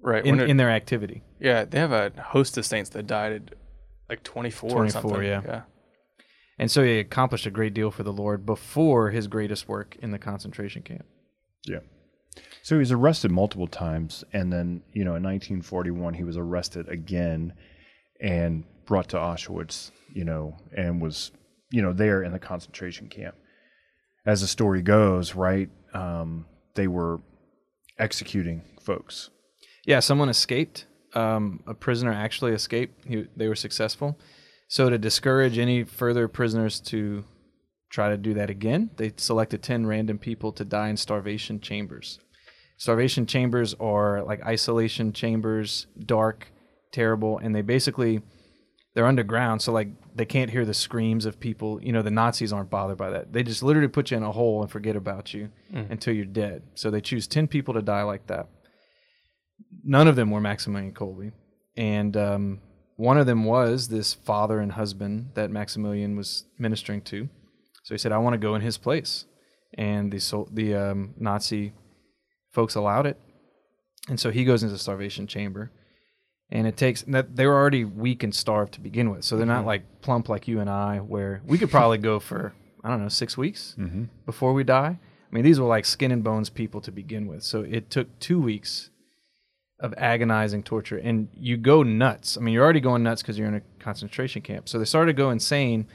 [0.00, 0.24] Right.
[0.24, 1.22] in, it- in their activity.
[1.40, 3.42] yeah, they have a host of saints that died at
[4.08, 5.22] like 24 or 24, something.
[5.22, 5.42] yeah.
[5.44, 5.62] Yeah.
[6.58, 10.10] And so he accomplished a great deal for the Lord before his greatest work in
[10.10, 11.04] the concentration camp.
[11.66, 11.80] Yeah.
[12.62, 16.88] So he was arrested multiple times, and then you know in 1941 he was arrested
[16.88, 17.52] again
[18.20, 19.90] and brought to Auschwitz.
[20.12, 21.30] You know, and was
[21.70, 23.36] you know there in the concentration camp.
[24.26, 27.20] As the story goes, right, um, they were
[27.98, 29.30] executing folks.
[29.86, 30.86] Yeah, someone escaped.
[31.14, 33.06] Um, a prisoner actually escaped.
[33.06, 34.18] He, they were successful.
[34.68, 37.24] So to discourage any further prisoners to
[37.90, 42.18] try to do that again, they selected ten random people to die in starvation chambers.
[42.76, 46.48] Starvation chambers are like isolation chambers, dark,
[46.92, 48.20] terrible, and they basically
[48.94, 51.82] they're underground, so like they can't hear the screams of people.
[51.82, 53.32] You know, the Nazis aren't bothered by that.
[53.32, 56.62] They just literally put you in a hole and forget about you until you're dead.
[56.74, 58.48] So they choose ten people to die like that
[59.84, 61.32] none of them were Maximilian Kolbe.
[61.76, 62.60] And um,
[62.98, 67.28] one of them was this father and husband that Maximilian was ministering to.
[67.84, 69.24] So he said, I want to go in his place.
[69.74, 71.74] And the, the um, Nazi
[72.50, 73.16] folks allowed it.
[74.08, 75.70] And so he goes into the starvation chamber.
[76.50, 79.22] And it takes that they were already weak and starved to begin with.
[79.22, 82.52] So they're not like plump like you and I, where we could probably go for,
[82.82, 83.76] I don't know, six weeks
[84.26, 84.98] before we die.
[84.98, 87.44] I mean, these were like skin and bones people to begin with.
[87.44, 88.90] So it took two weeks
[89.80, 92.36] of agonizing torture and you go nuts.
[92.36, 94.68] I mean, you're already going nuts because you're in a concentration camp.
[94.68, 95.86] So they started to go insane.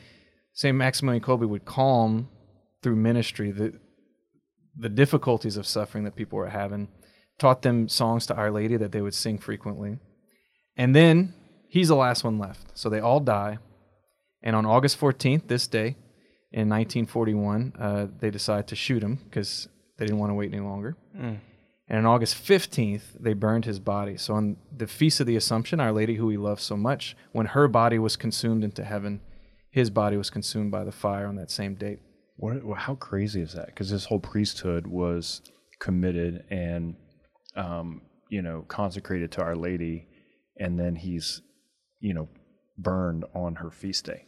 [0.54, 0.76] St.
[0.76, 2.30] Maximilian Kolbe would calm
[2.82, 3.74] through ministry the
[4.76, 6.88] the difficulties of suffering that people were having,
[7.38, 10.00] taught them songs to Our Lady that they would sing frequently.
[10.76, 11.34] And then
[11.67, 12.78] he's the last one left.
[12.78, 13.60] So they all die.
[14.41, 15.96] And on August 14th, this day
[16.52, 19.67] in 1941, uh, they decide to shoot him because
[19.98, 20.98] they didn't want to wait any longer.
[21.88, 24.17] And on August 15th, they burned his body.
[24.17, 27.48] So on the Feast of the Assumption, Our Lady, who he loved so much, when
[27.48, 29.22] her body was consumed into heaven,
[29.69, 32.00] his body was consumed by the fire on that same date.
[32.38, 32.58] What?
[32.78, 33.67] How crazy is that?
[33.67, 35.41] Because his whole priesthood was
[35.80, 36.96] committed and,
[37.56, 40.08] um, you know, consecrated to Our Lady,
[40.58, 41.41] and then he's,
[42.00, 42.30] you know,
[42.78, 44.26] burned on her feast day.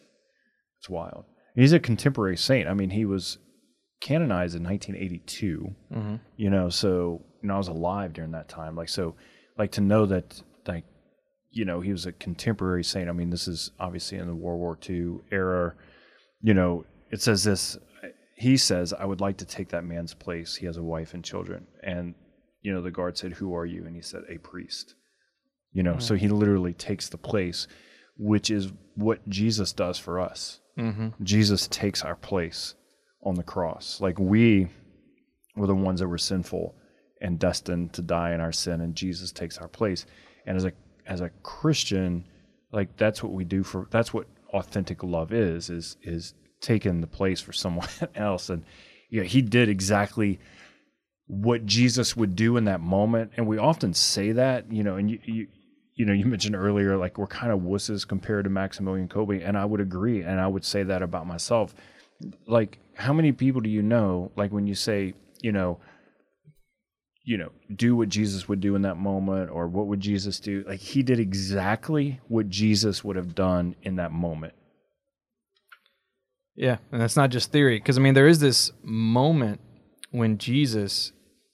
[0.79, 1.25] It's wild.
[1.55, 2.67] He's a contemporary saint.
[2.67, 3.37] I mean, he was
[4.01, 5.73] canonized in 1982.
[6.35, 8.75] You know, so you know, I was alive during that time.
[8.75, 9.13] Like, so,
[9.55, 10.83] like to know that, like,
[11.51, 13.07] you know, he was a contemporary saint.
[13.07, 15.75] I mean, this is obviously in the World War II era.
[16.41, 17.77] You know, it says this.
[18.35, 20.55] He says, "I would like to take that man's place.
[20.55, 22.15] He has a wife and children." And
[22.63, 24.95] you know, the guard said, "Who are you?" And he said, "A priest."
[25.71, 26.17] You know, so mm.
[26.17, 27.67] he literally takes the place,
[28.17, 30.61] which is what Jesus does for us.
[30.79, 31.09] Mm-hmm.
[31.23, 32.73] Jesus takes our place
[33.21, 34.01] on the cross.
[34.01, 34.69] Like we
[35.55, 36.75] were the ones that were sinful,
[37.25, 40.05] and destined to die in our sin, and Jesus takes our place.
[40.45, 40.73] And as a
[41.07, 42.23] as a Christian,
[42.71, 47.07] like that's what we do for that's what authentic love is is is taking the
[47.07, 48.49] place for someone else.
[48.49, 48.63] And
[49.09, 50.39] yeah, he did exactly
[51.27, 53.31] what Jesus would do in that moment.
[53.37, 55.47] And we often say that, you know, and you, you,
[55.95, 59.47] you know, you mentioned earlier, like we're kind of wusses compared to Maximilian Kolbe.
[59.47, 60.21] And I would agree.
[60.21, 61.73] And I would say that about myself.
[62.45, 65.79] Like, how many people do you know, like when you say, you know,
[67.25, 70.63] you know, do what Jesus would do in that moment or what would Jesus do?
[70.67, 74.53] Like he did exactly what Jesus would have done in that moment.
[76.55, 79.59] Yeah, and that's not just theory because I mean there is this moment
[80.11, 81.11] when Jesus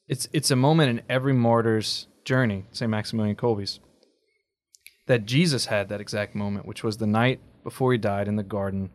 [0.07, 3.79] it's it's a moment in every martyr's journey, say Maximilian Kolbe's,
[5.07, 8.43] that Jesus had that exact moment, which was the night before he died in the
[8.43, 8.91] garden.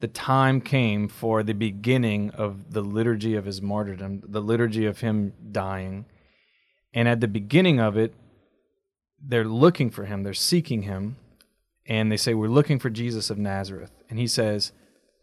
[0.00, 5.00] The time came for the beginning of the liturgy of his martyrdom, the liturgy of
[5.00, 6.04] him dying.
[6.92, 8.14] And at the beginning of it,
[9.22, 11.16] they're looking for him, they're seeking him,
[11.86, 13.90] and they say, We're looking for Jesus of Nazareth.
[14.10, 14.72] And he says,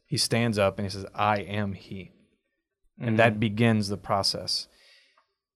[0.07, 2.11] He stands up and he says, I am he.
[2.99, 3.39] And that mm.
[3.39, 4.67] begins the process.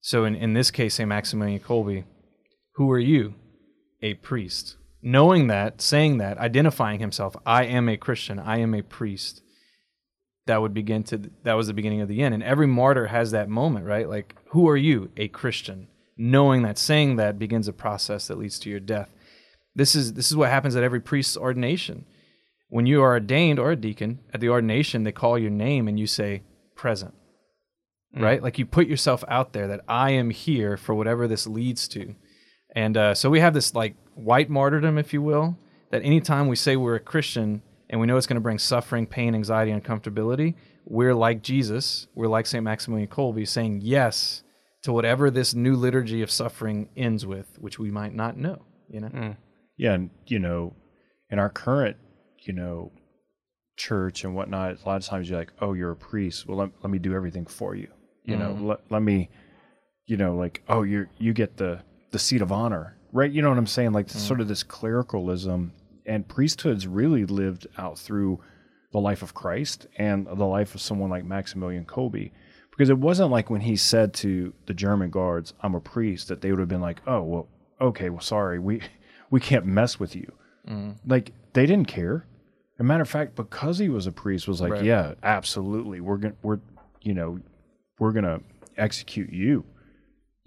[0.02, 1.08] So in, in this case, St.
[1.08, 2.04] Maximilian Kolbe,
[2.76, 3.36] who are you?
[4.02, 4.77] A priest.
[5.02, 9.42] Knowing that, saying that, identifying himself, I am a Christian, I am a priest.
[10.48, 12.34] That would begin to that was the beginning of the end.
[12.34, 14.08] And every martyr has that moment, right?
[14.08, 15.12] Like, who are you?
[15.18, 15.88] A Christian.
[16.18, 19.10] Knowing that, saying that begins a process that leads to your death.
[19.76, 22.06] This is this is what happens at every priest's ordination.
[22.70, 26.00] When you are ordained or a deacon, at the ordination, they call your name and
[26.00, 26.44] you say
[26.76, 27.14] present
[28.16, 28.42] right?
[28.42, 32.16] Like you put yourself out there that I am here for whatever this leads to.
[32.76, 35.58] And uh, so we have this like white martyrdom, if you will,
[35.92, 39.06] that anytime we say we're a Christian and we know it's going to bring suffering,
[39.06, 42.64] pain, anxiety, uncomfortability, we're like Jesus, we're like St.
[42.64, 44.44] Maximilian Kolbe, saying yes
[44.84, 49.02] to whatever this new liturgy of suffering ends with, which we might not know, you
[49.02, 49.10] know?
[49.10, 49.38] Mm.
[49.78, 50.74] Yeah, and you know,
[51.30, 51.98] in our current,
[52.46, 52.92] you know,
[53.78, 56.48] church and whatnot, a lot of times you're like, "Oh, you're a priest.
[56.48, 57.90] Well, let, let me do everything for you."
[58.26, 58.68] You know, mm-hmm.
[58.68, 59.30] let, let me,
[60.08, 63.32] you know, like, "Oh, you're you get the the seat of honor," right?
[63.32, 63.94] You know what I'm saying?
[63.94, 64.12] Like mm.
[64.12, 65.74] sort of this clericalism
[66.06, 68.40] and priesthoods really lived out through
[68.92, 72.32] the life of Christ and the life of someone like Maximilian Kolbe.
[72.70, 76.42] Because it wasn't like when he said to the German guards, "I'm a priest," that
[76.42, 77.48] they would have been like, "Oh, well,
[77.82, 78.82] okay, well, sorry, we
[79.32, 80.32] we can't mess with you."
[80.70, 80.98] Mm.
[81.06, 82.28] Like they didn't care.
[82.76, 84.84] As a matter of fact, because he was a priest, was like, Right.
[84.84, 86.60] "Yeah, absolutely, we're gonna, we're,
[87.02, 87.40] you know,
[87.98, 88.42] we're gonna
[88.78, 89.66] execute you."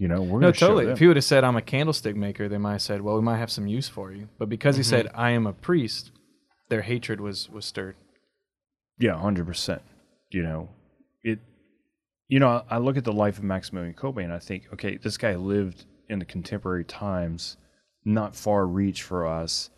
[0.00, 0.86] You know, we're No, totally.
[0.86, 3.20] If he would have said, I'm a candlestick maker, they might have said, well, we
[3.20, 4.30] might have some use for you.
[4.38, 6.10] But because he said, I am a priest,
[6.70, 7.96] their hatred was, was stirred.
[8.98, 9.82] Yeah, hundred percent.
[10.30, 10.70] You know,
[11.22, 11.38] it.
[12.28, 15.18] You know, I look at the life of Maximilian Kolbe and I think, okay, this
[15.18, 17.58] guy lived in the contemporary times,
[18.02, 19.68] not far reach for us,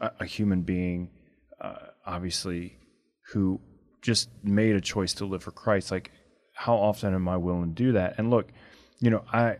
[0.00, 1.10] a, a human being,
[1.60, 2.78] uh, obviously,
[3.32, 3.60] who
[4.00, 5.90] just made a choice to live for Christ.
[5.90, 6.12] Like,
[6.54, 8.14] how often am I willing to do that?
[8.16, 8.48] And look,
[9.00, 9.58] you know, I,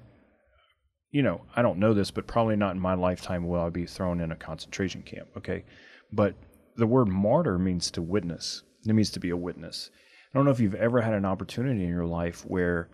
[1.17, 3.87] you know, I don't know this, but probably not in my lifetime will I be
[3.87, 5.29] thrown in a concentration camp.
[5.35, 5.65] Okay,
[6.13, 6.35] but
[6.77, 8.65] the word martyr means to witness.
[8.87, 9.91] It means to be a witness.
[9.95, 12.91] I don't know if you've ever had an opportunity in your life where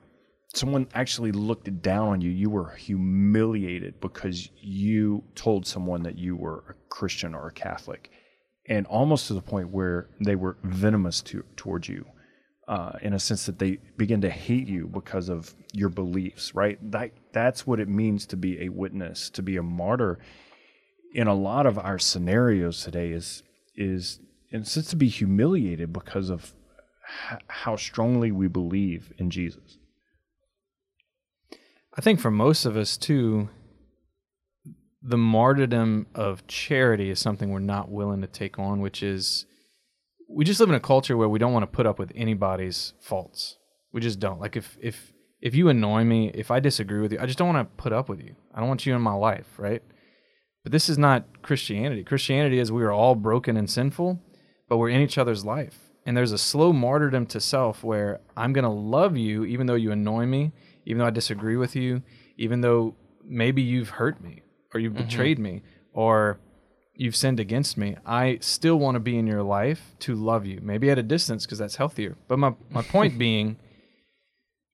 [0.55, 2.31] someone actually looked down on you.
[2.31, 8.09] You were humiliated because you told someone that you were a Christian or a Catholic,
[8.67, 12.07] and almost to the point where they were venomous to, towards you.
[12.69, 16.79] Uh, in a sense that they begin to hate you because of your beliefs, right?
[16.93, 20.21] That that's what it means to be a witness, to be a martyr.
[21.13, 23.43] In a lot of our scenarios today, is
[23.75, 24.21] is
[24.51, 26.55] in a sense to be humiliated because of
[27.33, 29.79] h- how strongly we believe in Jesus.
[31.97, 33.51] I think for most of us, too,
[35.03, 39.47] the martyrdom of charity is something we're not willing to take on, which is
[40.33, 42.95] we just live in a culture where we don't want to put up with anybody's
[43.01, 43.57] faults.
[43.93, 44.41] We just don't.
[44.41, 47.53] Like if if if you annoy me, if I disagree with you, I just don't
[47.53, 48.35] want to put up with you.
[48.55, 49.83] I don't want you in my life, right?
[50.63, 52.05] But this is not Christianity.
[52.05, 54.21] Christianity is we are all broken and sinful,
[54.69, 55.91] but we're in each other's life.
[56.07, 59.75] And there's a slow martyrdom to self where I'm going to love you even though
[59.75, 60.53] you annoy me,
[60.87, 62.03] even though I disagree with you,
[62.37, 64.43] even though maybe you've hurt me
[64.73, 65.05] or you've mm-hmm.
[65.05, 66.41] betrayed me or
[66.95, 67.97] you've sinned against me.
[68.05, 71.47] I still want to be in your life to love you, maybe at a distance
[71.47, 72.17] because that's healthier.
[72.29, 73.57] But my, my point being,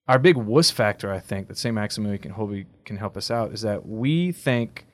[0.07, 1.73] our big wuss factor, I think, that St.
[1.73, 4.85] Maximilian can, Kolbe can help us out is that we think,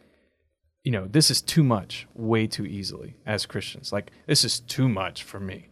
[0.83, 3.91] you know, this is too much way too easily as Christians.
[3.91, 5.69] Like, this is too much for me.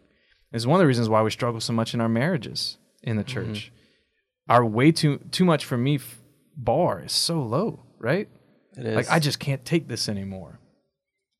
[0.51, 3.23] It's one of the reasons why we struggle so much in our marriages in the
[3.23, 3.53] mm-hmm.
[3.53, 3.71] church.
[4.47, 5.99] Our way too too much for me
[6.55, 8.27] bar is so low, right?
[8.77, 8.95] It is.
[8.95, 10.59] Like I just can't take this anymore.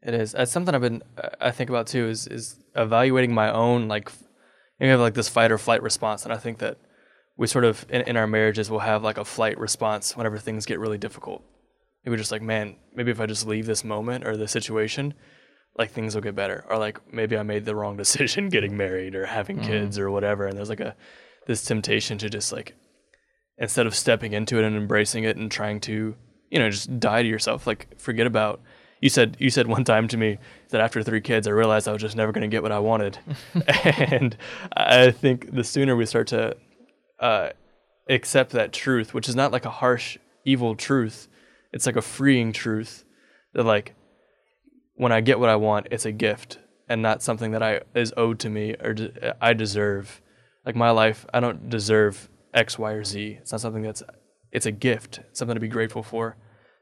[0.06, 0.34] It is.
[0.34, 1.02] That's something I've been
[1.40, 2.10] I think about too.
[2.10, 4.12] Is is evaluating my own like
[4.80, 6.78] you have like this fight or flight response, and I think that
[7.38, 10.66] we sort of in, in our marriages will have like a flight response whenever things
[10.66, 11.44] get really difficult.
[12.04, 15.14] Maybe we're just like, man, maybe if I just leave this moment or the situation,
[15.78, 16.66] like things will get better.
[16.70, 19.68] Or like maybe I made the wrong decision getting married or having mm-hmm.
[19.68, 20.48] kids or whatever.
[20.48, 20.96] And there's like a
[21.48, 22.76] this temptation to just like
[23.58, 26.16] instead of stepping into it and embracing it and trying to,
[26.50, 28.62] you know, just die to yourself, like forget about
[29.04, 30.38] you said you said one time to me
[30.70, 32.80] that after three kids I realized I was just never going to get what I
[32.80, 33.20] wanted.
[33.84, 34.38] and
[34.78, 36.56] I think the sooner we start to
[37.20, 37.50] uh,
[38.08, 41.28] accept that truth, which is not like a harsh, evil truth,
[41.74, 43.04] it's like a freeing truth
[43.54, 43.94] that like
[44.96, 48.14] when I get what I want, it's a gift and not something that I is
[48.16, 50.22] owed to me or de- I deserve.
[50.66, 53.40] Like my life, I don't deserve X, Y, or Z.
[53.42, 54.02] It's not something that's
[54.54, 56.38] it's a gift, something to be grateful for,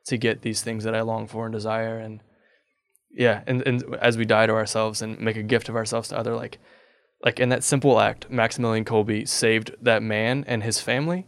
[0.06, 1.98] to get these things that I long for and desire.
[1.98, 2.22] And
[3.12, 6.18] yeah, and, and as we die to ourselves and make a gift of ourselves to
[6.18, 6.60] other, like
[7.24, 11.28] like in that simple act, Maximilian Kolbe saved that man and his family,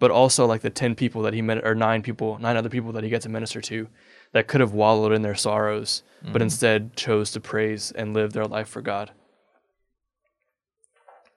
[0.00, 2.92] but also like the ten people that he met or nine people, nine other people
[2.92, 3.88] that he got to minister to,
[4.32, 6.42] that could have wallowed in their sorrows, but mm-hmm.
[6.42, 9.12] instead chose to praise and live their life for God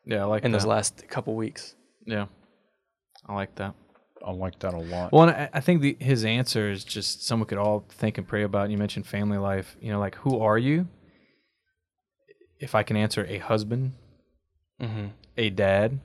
[0.06, 0.60] Yeah, I like in that.
[0.60, 1.76] those last couple weeks.
[2.06, 2.26] yeah,
[3.28, 3.76] I like that.
[4.26, 5.12] I like that a lot.
[5.12, 8.28] Well, and I, I think the, his answer is just someone could all think and
[8.28, 8.70] pray about.
[8.72, 9.76] You mentioned family life.
[9.82, 10.88] You know, like who are you?
[12.60, 13.94] If I can answer a husband,
[14.82, 15.08] Mm-hmm.
[15.38, 16.00] a dad,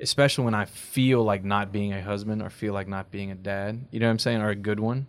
[0.00, 3.34] especially when I feel like not being a husband or feel like not being a
[3.34, 3.86] dad.
[3.90, 4.42] You know what I'm saying?
[4.42, 5.06] Or a good one.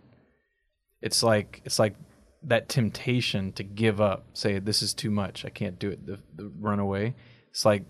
[1.02, 1.96] It's like it's like
[2.44, 4.24] that temptation to give up.
[4.32, 5.44] Say this is too much.
[5.44, 6.06] I can't do it.
[6.06, 7.14] The, the run away.
[7.50, 7.84] It's like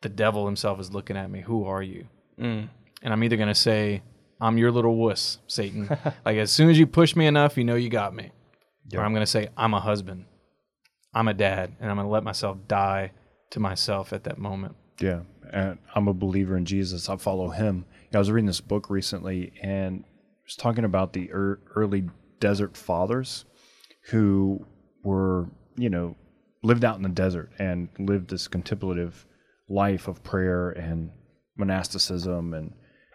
[0.00, 1.40] the devil himself is looking at me.
[1.42, 2.06] Who are you?
[2.38, 2.68] Mm.
[3.02, 4.02] And I'm either going to say,
[4.40, 5.88] I'm your little wuss, Satan.
[6.24, 8.32] like, as soon as you push me enough, you know you got me.
[8.94, 10.24] Or I'm going to say, I'm a husband,
[11.14, 13.12] I'm a dad, and I'm going to let myself die
[13.50, 14.74] to myself at that moment.
[15.00, 15.20] Yeah,
[15.52, 17.08] and I'm a believer in Jesus.
[17.08, 17.84] I follow him.
[18.12, 22.08] I was reading this book recently, and it was talking about the ear early
[22.40, 23.44] desert fathers
[24.10, 24.66] who
[25.04, 26.16] were, you know,
[26.62, 29.26] lived out in the desert and lived this contemplative
[29.68, 31.10] life of prayer and
[31.56, 32.72] monasticism and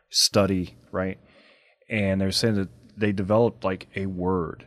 [0.10, 1.20] study, right?
[1.90, 4.66] And they're saying that they developed like a word,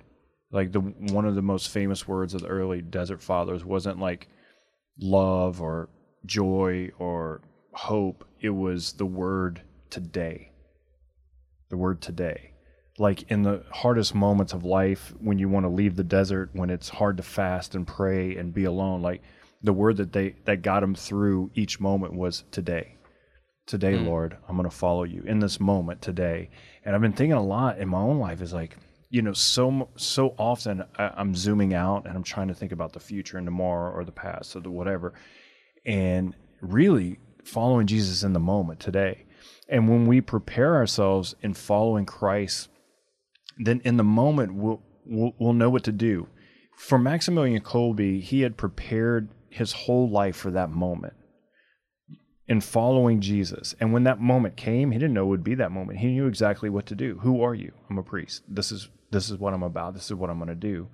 [0.53, 4.29] like the one of the most famous words of the early desert fathers wasn't like
[5.01, 5.89] love or
[6.27, 7.41] joy or
[7.73, 8.25] hope.
[8.41, 10.53] It was the word today.
[11.71, 12.53] The word today.
[12.99, 16.71] Like in the hardest moments of life, when you want to leave the desert, when
[16.71, 19.23] it's hard to fast and pray and be alone, like
[19.63, 22.98] the word that they that got them through each moment was today.
[23.69, 24.07] Today, hmm.
[24.07, 26.49] Lord, I'm going to follow you in this moment today.
[26.87, 28.79] And I've been thinking a lot in my own life is like,
[29.11, 32.95] you know, so so often I, I'm zooming out and I'm trying to think about
[32.95, 35.13] the future and tomorrow or the past or the whatever,
[35.85, 39.27] and really following Jesus in the moment today.
[39.69, 42.71] And when we prepare ourselves in following Christ,
[43.59, 46.27] then in the moment we'll we'll, we'll know what to do.
[46.75, 51.13] For Maximilian Kolbe, he had prepared his whole life for that moment
[52.49, 53.75] in following Jesus.
[53.79, 55.99] And when that moment came, he didn't know it would be that moment.
[55.99, 57.19] He knew exactly what to do.
[57.23, 57.73] Who are you?
[57.91, 58.43] I'm a priest.
[58.49, 59.95] This is this is what I'm about.
[59.95, 60.89] This is what I'm going to do.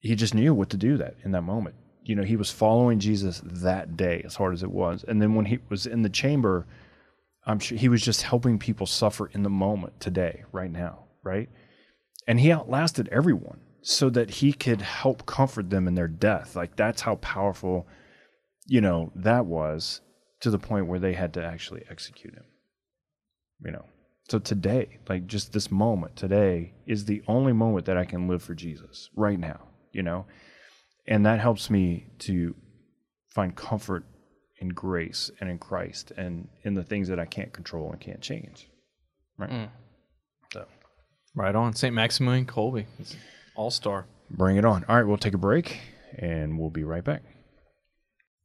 [0.00, 1.76] He just knew what to do that in that moment.
[2.04, 5.04] You know, he was following Jesus that day as hard as it was.
[5.06, 6.66] And then when he was in the chamber,
[7.46, 11.48] I'm sure he was just helping people suffer in the moment today, right now, right?
[12.26, 16.56] And he outlasted everyone so that he could help comfort them in their death.
[16.56, 17.86] Like that's how powerful,
[18.66, 20.00] you know, that was
[20.42, 22.44] to the point where they had to actually execute him.
[23.64, 23.84] You know.
[24.28, 28.42] So today, like just this moment today is the only moment that I can live
[28.42, 29.60] for Jesus right now,
[29.92, 30.26] you know?
[31.06, 32.54] And that helps me to
[33.28, 34.04] find comfort
[34.60, 38.20] in grace and in Christ and in the things that I can't control and can't
[38.20, 38.68] change.
[39.36, 39.50] Right.
[39.50, 39.68] Mm.
[40.52, 40.66] So
[41.34, 41.74] Right on.
[41.74, 41.94] St.
[41.94, 42.84] Maximilian Kolbe,
[43.56, 44.06] all star.
[44.30, 44.84] bring it on.
[44.88, 45.80] All right, we'll take a break
[46.18, 47.22] and we'll be right back.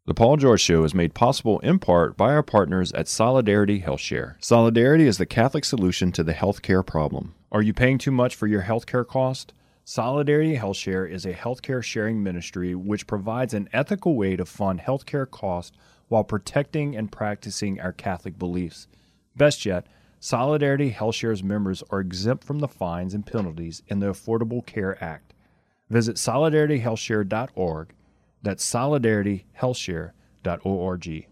[0.07, 4.35] The Paul George Show is made possible in part by our partners at Solidarity HealthShare.
[4.39, 7.35] Solidarity is the Catholic solution to the healthcare problem.
[7.51, 9.51] Are you paying too much for your healthcare cost?
[9.83, 15.29] Solidarity HealthShare is a healthcare sharing ministry which provides an ethical way to fund healthcare
[15.29, 15.75] costs
[16.07, 18.87] while protecting and practicing our Catholic beliefs.
[19.35, 19.87] Best yet,
[20.21, 25.33] Solidarity HealthShare's members are exempt from the fines and penalties in the Affordable Care Act.
[25.89, 27.89] Visit solidarityhealthshare.org.
[28.47, 31.27] That's solidarityhealthshare.org.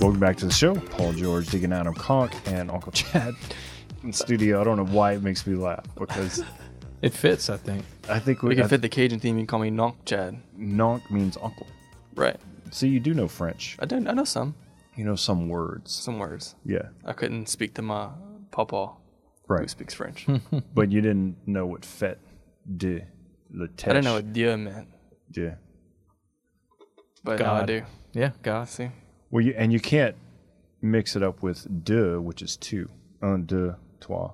[0.00, 0.76] Welcome back to the show.
[0.76, 3.34] Paul George, Deacon Adam Conk, and Uncle Chad
[4.02, 4.62] in studio.
[4.62, 6.42] I don't know why it makes me laugh because
[7.02, 7.50] it fits.
[7.50, 7.84] I think.
[8.08, 9.38] I think we, we can fit the Cajun theme.
[9.38, 10.40] You call me Nonk Chad.
[10.58, 11.66] Nonk means uncle.
[12.14, 12.40] Right.
[12.70, 13.76] So you do know French.
[13.78, 14.08] I don't.
[14.08, 14.54] I know some.
[14.98, 15.92] You know some words.
[15.92, 16.54] some words.
[16.64, 18.10] Yeah, I couldn't speak to my
[18.50, 18.90] papa
[19.48, 20.26] who speaks French.
[20.74, 22.18] But you didn't know what fête
[22.76, 23.06] de
[23.54, 24.88] la I didn't know what Dieu meant,
[25.30, 25.56] de.
[27.24, 27.66] but now I God.
[27.66, 27.82] do.
[28.12, 28.68] Yeah, God.
[28.68, 28.90] See,
[29.30, 30.16] Well, you, and you can't
[30.82, 32.88] mix it up with deux, which is two.
[33.22, 34.32] Un, deux, trois,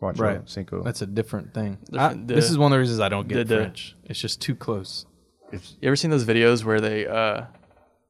[0.00, 0.48] cuatro, Right.
[0.48, 0.82] cinco.
[0.82, 1.78] That's a different thing.
[1.90, 2.52] Different I- this duh.
[2.52, 3.62] is one of the reasons I don't get Duh, duh.
[3.64, 3.96] French.
[4.04, 5.06] It's just too close.
[5.52, 7.46] It's- you ever seen those videos where they uh,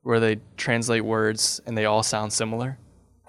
[0.03, 2.79] where they translate words and they all sound similar?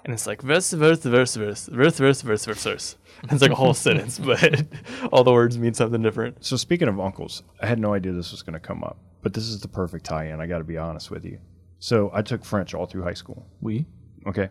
[0.04, 2.96] And it's like verse, verse, verse, verse, verse, verse, verse, verse, verse.
[3.22, 4.64] And It's like a whole sentence, but
[5.12, 6.44] all the words mean something different.
[6.44, 9.34] So speaking of uncles, I had no idea this was going to come up, but
[9.34, 10.40] this is the perfect tie-in.
[10.40, 11.38] I got to be honest with you.
[11.78, 13.46] So I took French all through high school.
[13.60, 13.86] We?
[14.26, 14.48] Okay,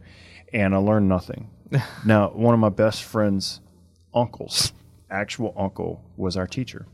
[0.54, 1.50] and I learned nothing.
[2.06, 3.62] now, one of my best friend's
[4.14, 4.74] uncles,
[5.12, 6.88] actual uncle, was our teacher.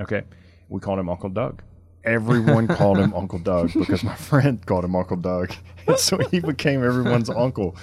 [0.00, 0.22] Okay,
[0.68, 1.62] we called him Uncle Doug.
[2.06, 5.52] Everyone called him Uncle Doug because my friend called him Uncle Doug,
[5.88, 7.76] and so he became everyone's uncle.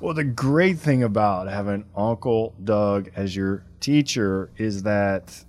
[0.00, 5.44] Well, the great thing about having Uncle Doug as your teacher is that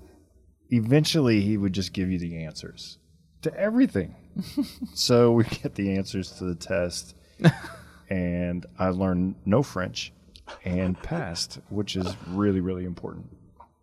[0.70, 2.98] eventually he would just give you the answers
[3.42, 4.16] to everything.
[4.94, 7.16] so we get the answers to the test,
[8.10, 10.12] and I learned no French
[10.66, 13.30] and passed, which is really, really important.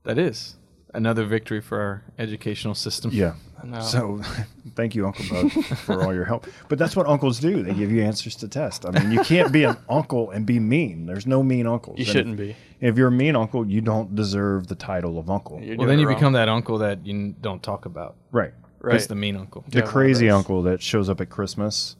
[0.05, 0.57] That is
[0.95, 3.11] another victory for our educational system.
[3.12, 3.34] Yeah.
[3.64, 3.80] know.
[3.80, 4.20] So
[4.74, 6.47] thank you, Uncle Doug, for all your help.
[6.68, 7.62] But that's what uncles do.
[7.62, 8.87] They give you answers to test.
[8.87, 11.07] I mean, you can't be an uncle and be mean.
[11.07, 11.99] There's no mean uncles.
[11.99, 12.57] You And shouldn't be.
[12.80, 15.61] If you're a mean uncle, you don't deserve the title of uncle.
[15.61, 16.14] You're Well, then you wrong.
[16.16, 18.16] become that uncle that you don't talk about.
[18.32, 18.53] Right.
[18.80, 18.93] right.
[18.93, 19.64] That's the mean uncle.
[19.68, 21.97] The Yeah, crazy uncle that shows up at Christmas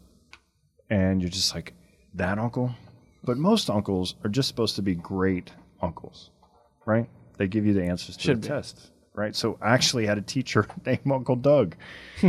[0.91, 1.72] and you're just like,
[2.14, 2.74] that uncle?
[3.24, 6.30] But most uncles are just supposed to be great uncles,
[6.87, 7.09] right?
[7.39, 8.49] They give you the answers to Should the be.
[8.49, 9.34] test, right?
[9.37, 11.76] So I actually had a teacher named Uncle Doug.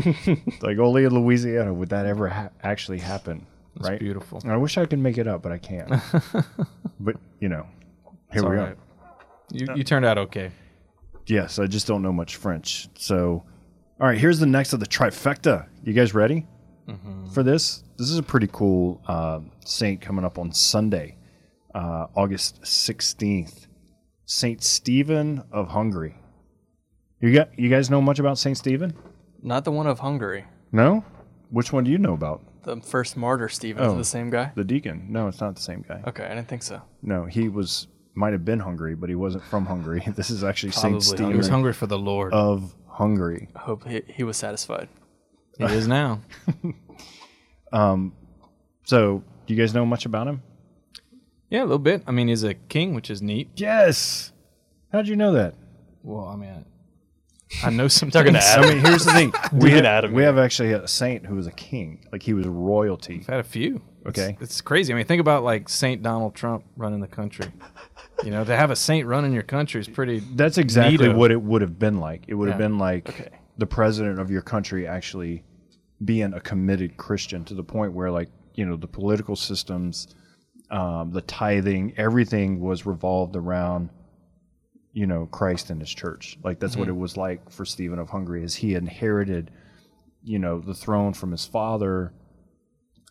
[0.61, 3.45] like only in Louisiana would that ever ha- actually happen,
[3.75, 3.99] That's right?
[3.99, 4.39] beautiful.
[4.43, 5.89] And I wish I could make it up, but I can't.
[6.99, 7.65] but, you know,
[8.31, 8.55] here It's we all are.
[8.57, 8.77] right.
[9.51, 10.51] You, you turned out okay.
[11.25, 12.89] Yes, I just don't know much French.
[12.97, 13.43] So,
[13.99, 15.67] all right, here's the next of the trifecta.
[15.83, 16.45] You guys ready
[17.33, 17.83] for this?
[17.97, 21.17] This is a pretty cool uh, saint coming up on Sunday,
[21.75, 23.66] uh, August 16th.
[24.27, 26.15] Saint Stephen of Hungary.
[27.21, 28.93] You got you guys know much about Saint Stephen?
[29.41, 30.45] Not the one of Hungary.
[30.73, 31.03] No.
[31.49, 32.43] Which one do you know about?
[32.63, 33.81] The first martyr, Stephen.
[33.83, 33.93] Oh.
[33.93, 34.51] it the same guy?
[34.53, 35.07] The deacon?
[35.09, 36.03] No, it's not the same guy.
[36.05, 36.81] Okay, I didn't think so.
[37.01, 40.03] No, he was might have been Hungary, but he wasn't from Hungary.
[40.15, 41.31] This is actually Saint Stephen.
[41.31, 42.33] He was hungry for the Lord.
[42.33, 43.47] of Hungary.
[43.55, 44.89] I hope he, he was satisfied.
[45.57, 46.19] he is now.
[47.71, 48.11] um,
[48.83, 50.41] So, do you guys know much about him?
[51.49, 52.03] Yeah, a little bit.
[52.07, 53.49] I mean, he's a king, which is neat.
[53.55, 54.31] Yes.
[54.91, 55.55] How'd you know that?
[56.03, 56.65] Well, I mean,
[57.63, 58.45] I know some Talking to things.
[58.51, 58.65] Adam.
[58.69, 59.33] I mean, here's the thing.
[59.53, 62.05] we Deacon have, Adam we have actually a saint who was a king.
[62.11, 63.19] Like he was royalty.
[63.21, 63.81] I've had a few.
[64.05, 64.31] Okay.
[64.39, 64.93] It's, it's crazy.
[64.93, 67.47] I mean, think about like Saint Donald Trump running the country.
[68.23, 70.19] You know, to have a saint running your country is pretty.
[70.19, 71.15] That's exactly Neato.
[71.15, 72.23] what it would have been like.
[72.27, 72.67] It would have Yeah.
[72.67, 73.29] been like Okay.
[73.57, 75.43] the president of your country actually
[76.03, 80.07] being a committed Christian to the point where, like, you know, the political systems,
[80.69, 83.89] um, the tithing, everything was revolved around,
[84.93, 86.37] you know, Christ and his church.
[86.43, 89.51] Like, that's what it was like for Stephen of Hungary, is he inherited,
[90.23, 92.13] you know, the throne from his father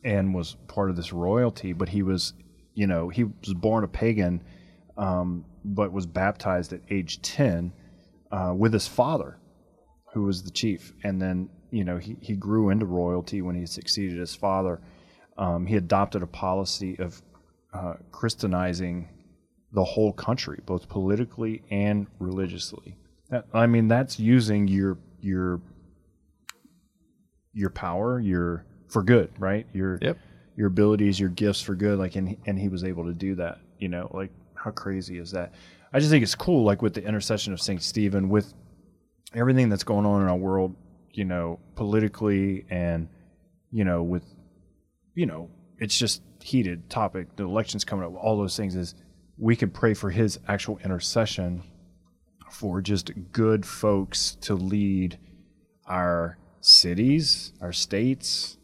[0.04, 2.34] and was part of this royalty, but he was,
[2.74, 4.42] you know, he was born a pagan,
[4.98, 7.72] um, but was baptized at age 10
[8.30, 9.38] uh, with his father,
[10.12, 10.92] who was the chief.
[11.02, 14.80] And then, you know, he, he grew into royalty when he succeeded his father.
[15.38, 17.20] Um, he adopted a policy of
[17.76, 19.08] uh, Christianizing
[19.72, 22.96] the whole country, both politically and religiously.
[23.30, 25.60] That- I mean, that's using your your
[27.52, 29.66] your power, your for good, right?
[29.72, 30.18] Your Yep.
[30.56, 31.98] your abilities, your gifts for good.
[31.98, 33.58] Like, and and he was able to do that.
[33.78, 35.52] You know, like how crazy is that?
[35.92, 38.52] I just think it's cool, like with the intercession of Saint Stephen, with
[39.34, 40.74] everything that's going on in our world,
[41.12, 43.08] you know, politically and
[43.70, 44.24] you know, with
[45.14, 45.48] you know,
[45.78, 47.34] it's just heated topic.
[47.36, 48.14] The election's coming up.
[48.16, 48.94] All those things is
[49.36, 51.62] we could pray for his actual intercession
[52.51, 55.18] for just good folks to lead
[55.86, 58.59] our cities, our states,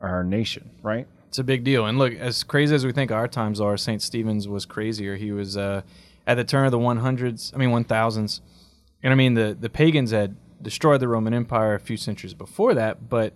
[0.00, 1.06] our nation, right?
[1.28, 1.84] It's a big deal.
[1.86, 4.00] And look, as crazy as we think our times are, St.
[4.00, 5.16] Stephen's was crazier.
[5.16, 5.82] He was uh,
[6.26, 8.40] at the turn of the 100s, I mean 1000s.
[9.02, 12.72] And I mean, the, the pagans had destroyed the Roman Empire a few centuries before
[12.74, 13.34] that, but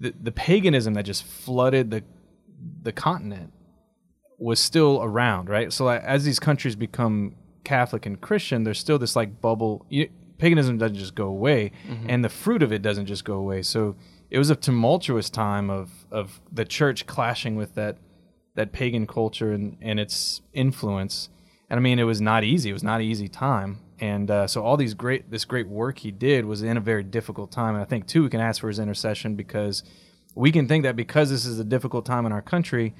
[0.00, 2.02] the, the paganism that just flooded the
[2.88, 3.52] the continent
[4.38, 5.70] was still around, right?
[5.70, 7.34] So like, as these countries become
[7.64, 9.84] Catholic and Christian, there's still this like bubble.
[9.90, 10.08] You,
[10.38, 11.72] paganism doesn't just go away,
[12.08, 13.60] and the fruit of it doesn't just go away.
[13.60, 13.94] So
[14.30, 17.98] it was a tumultuous time of of the church clashing with that
[18.54, 21.28] that pagan culture and, and its influence.
[21.68, 22.70] And I mean, it was not easy.
[22.70, 23.80] It was not an easy time.
[24.00, 27.02] And uh, so all these great this great work he did was in a very
[27.02, 27.74] difficult time.
[27.74, 29.82] And I think too we can ask for his intercession because
[30.34, 32.94] we can think that because this is a difficult time in our country,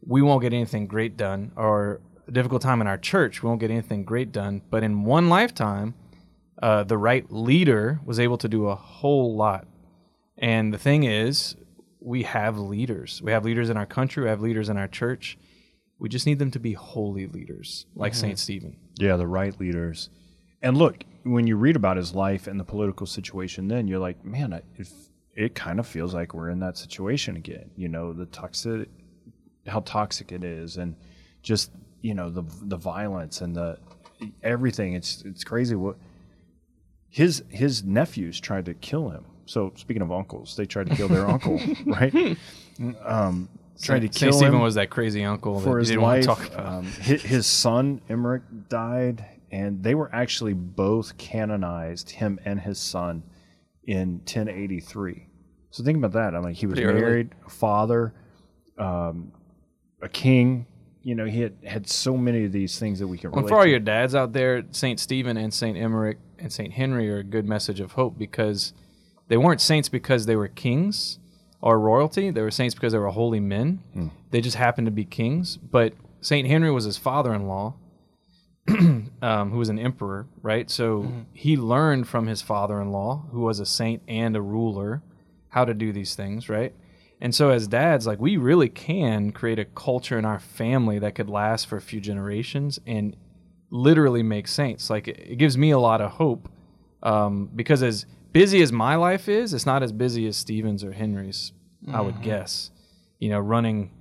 [0.00, 3.60] we won't get anything great done, or a difficult time in our church, we won't
[3.60, 4.62] get anything great done.
[4.70, 5.94] But in one lifetime,
[6.62, 9.66] uh, the right leader was able to do a whole lot.
[10.38, 11.56] And the thing is,
[12.00, 13.20] we have leaders.
[13.22, 14.22] We have leaders in our country.
[14.22, 15.38] We have leaders in our church.
[15.98, 18.76] We just need them to be holy leaders, like Saint Stephen.
[18.98, 20.10] Yeah, the right leaders.
[20.62, 24.24] And look, when you read about his life and the political situation, then you're like,
[24.24, 24.64] man, it,
[25.36, 27.70] it, kind of feels like we're in that situation again.
[27.76, 28.88] You know, the toxic,
[29.66, 30.96] how toxic it is, and
[31.42, 31.70] just
[32.00, 33.78] you know the the violence and the
[34.42, 34.94] everything.
[34.94, 35.74] It's it's crazy.
[35.74, 35.96] What
[37.08, 39.24] his his nephews tried to kill him.
[39.46, 42.36] So speaking of uncles, they tried to kill their uncle, right?
[43.04, 43.48] Um,
[43.80, 46.02] tried to Saint kill Stephen him was that crazy uncle for that his you didn't
[46.02, 46.38] want life.
[46.38, 46.66] to talk about.
[46.66, 52.78] Um, his, his son Emmerich died, and they were actually both canonized, him and his
[52.78, 53.22] son,
[53.86, 55.26] in 1083.
[55.70, 56.34] So think about that.
[56.34, 57.00] I mean, he was Pretty early.
[57.00, 58.14] married, a father,
[58.78, 59.32] um,
[60.02, 60.66] a king.
[61.02, 63.48] You know, he had had so many of these things that we can Well, relate
[63.50, 63.68] for all to.
[63.70, 67.46] your dads out there, Saint Stephen and Saint Emmerich and Saint Henry are a good
[67.46, 68.72] message of hope because
[69.28, 71.18] they weren't saints because they were kings
[71.60, 72.30] or royalty.
[72.30, 73.80] They were saints because they were holy men.
[73.92, 74.08] Hmm.
[74.30, 75.56] They just happened to be kings.
[75.56, 77.74] But Saint Henry was his father-in-law,
[79.22, 80.70] um, who was an emperor, right?
[80.70, 81.20] So Mm-hmm.
[81.32, 85.02] he learned from his father-in-law, who was a saint and a ruler,
[85.50, 86.74] how to do these things, right?
[87.20, 91.14] And so as dads, like we really can create a culture in our family that
[91.14, 93.16] could last for a few generations and
[93.70, 94.90] literally make saints.
[94.90, 96.48] Like it, it gives me a lot of hope
[97.02, 100.92] um, because as busy as my life is, it's not as busy as Stevens or
[100.92, 101.52] Henry's.
[101.92, 102.70] I would guess.
[103.20, 103.92] You know, running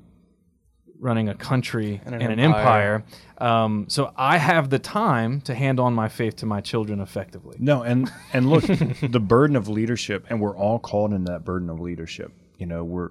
[0.99, 3.03] running a country and And an, an empire.
[3.39, 3.63] empire.
[3.63, 7.57] Um, so I have the time to hand on my faith to my children effectively.
[7.59, 8.63] No, and and look,
[9.01, 12.31] the burden of leadership, and we're all called into that burden of leadership.
[12.57, 13.09] You know, we're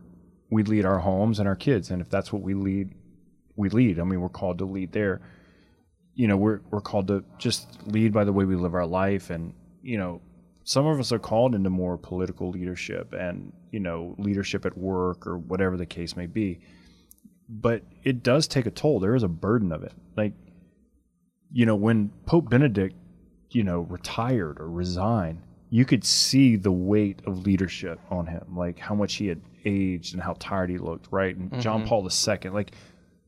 [0.51, 2.95] we lead our homes and our kids, and if that's what we lead,
[3.57, 3.99] we lead.
[3.99, 5.21] I mean, we're called to lead there.
[6.15, 9.31] You know, we're we're called to just lead by the way we live our life,
[9.31, 10.21] and you know,
[10.65, 15.27] some of us are called into more political leadership and you know leadership at work
[15.27, 16.61] or whatever the case may be.
[17.49, 19.01] But it does take a toll.
[19.01, 19.93] There is a burden of it.
[20.17, 20.33] Like,
[21.53, 22.97] you know, when Pope Benedict
[23.55, 25.41] you know, retired or resigned,
[25.71, 30.15] you could see the weight of leadership on him, like how much he had aged
[30.15, 31.35] and how tired he looked, right?
[31.37, 31.89] And John mm-hmm.
[31.89, 32.09] Paul
[32.45, 32.73] II, like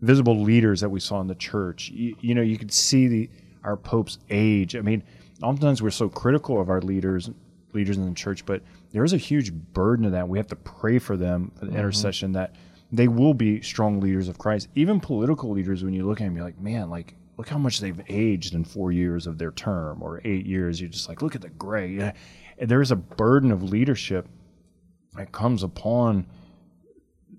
[0.00, 3.30] visible leaders that we saw in the church, you, you know, you could see the
[3.64, 4.76] our popes age.
[4.76, 5.02] I mean,
[5.42, 7.30] oftentimes we're so critical of our leaders,
[7.72, 8.62] leaders in the church, but
[8.92, 10.28] there is a huge burden of that.
[10.28, 11.78] We have to pray for them, for the mm-hmm.
[11.78, 12.54] intercession that
[12.92, 14.68] they will be strong leaders of Christ.
[14.74, 17.80] Even political leaders, when you look at them, you're like, man, like look how much
[17.80, 20.80] they've aged in four years of their term or eight years.
[20.80, 22.12] You're just like, look at the gray.
[22.58, 24.28] There is a burden of leadership
[25.14, 26.26] that comes upon,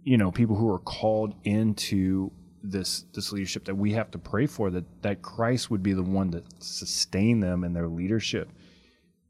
[0.03, 2.31] you know, people who are called into
[2.63, 6.03] this this leadership that we have to pray for that that Christ would be the
[6.03, 8.51] one to sustain them in their leadership,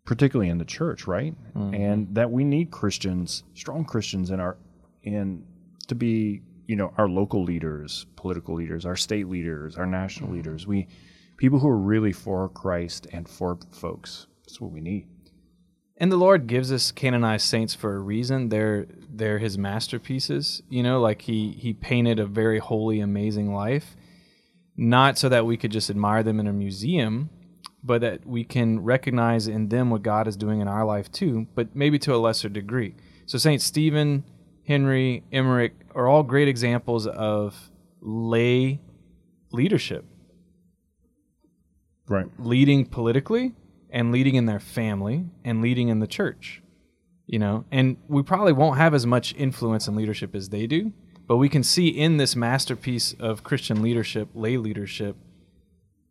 [0.05, 1.35] particularly in the church, right?
[1.55, 1.73] Mm-hmm.
[1.73, 4.57] And that we need Christians, strong Christians in our
[5.03, 5.43] in
[5.87, 10.37] to be you know our local leaders political leaders our state leaders our national mm-hmm.
[10.37, 10.87] leaders we
[11.37, 15.07] people who are really for christ and for folks that's what we need
[15.99, 18.49] And the Lord gives us canonized saints for a reason.
[18.49, 20.61] They're they're His masterpieces.
[20.69, 23.95] You know, like He He painted a very holy, amazing life,
[24.75, 27.31] not so that we could just admire them in a museum,
[27.83, 31.47] but that we can recognize in them what God is doing in our life too,
[31.55, 32.93] but maybe to a lesser degree.
[33.25, 34.23] So Saint Stephen,
[34.67, 38.81] Henry, Emmerich are all great examples of lay
[39.51, 40.05] leadership,
[42.07, 42.27] right.
[42.37, 43.53] Leading politically
[43.89, 46.61] and leading in their family and leading in the church
[47.27, 47.65] you know?
[47.71, 50.93] And we probably won't have as much influence and leadership as they do
[51.27, 55.17] but we can see in this masterpiece of christian leadership lay leadership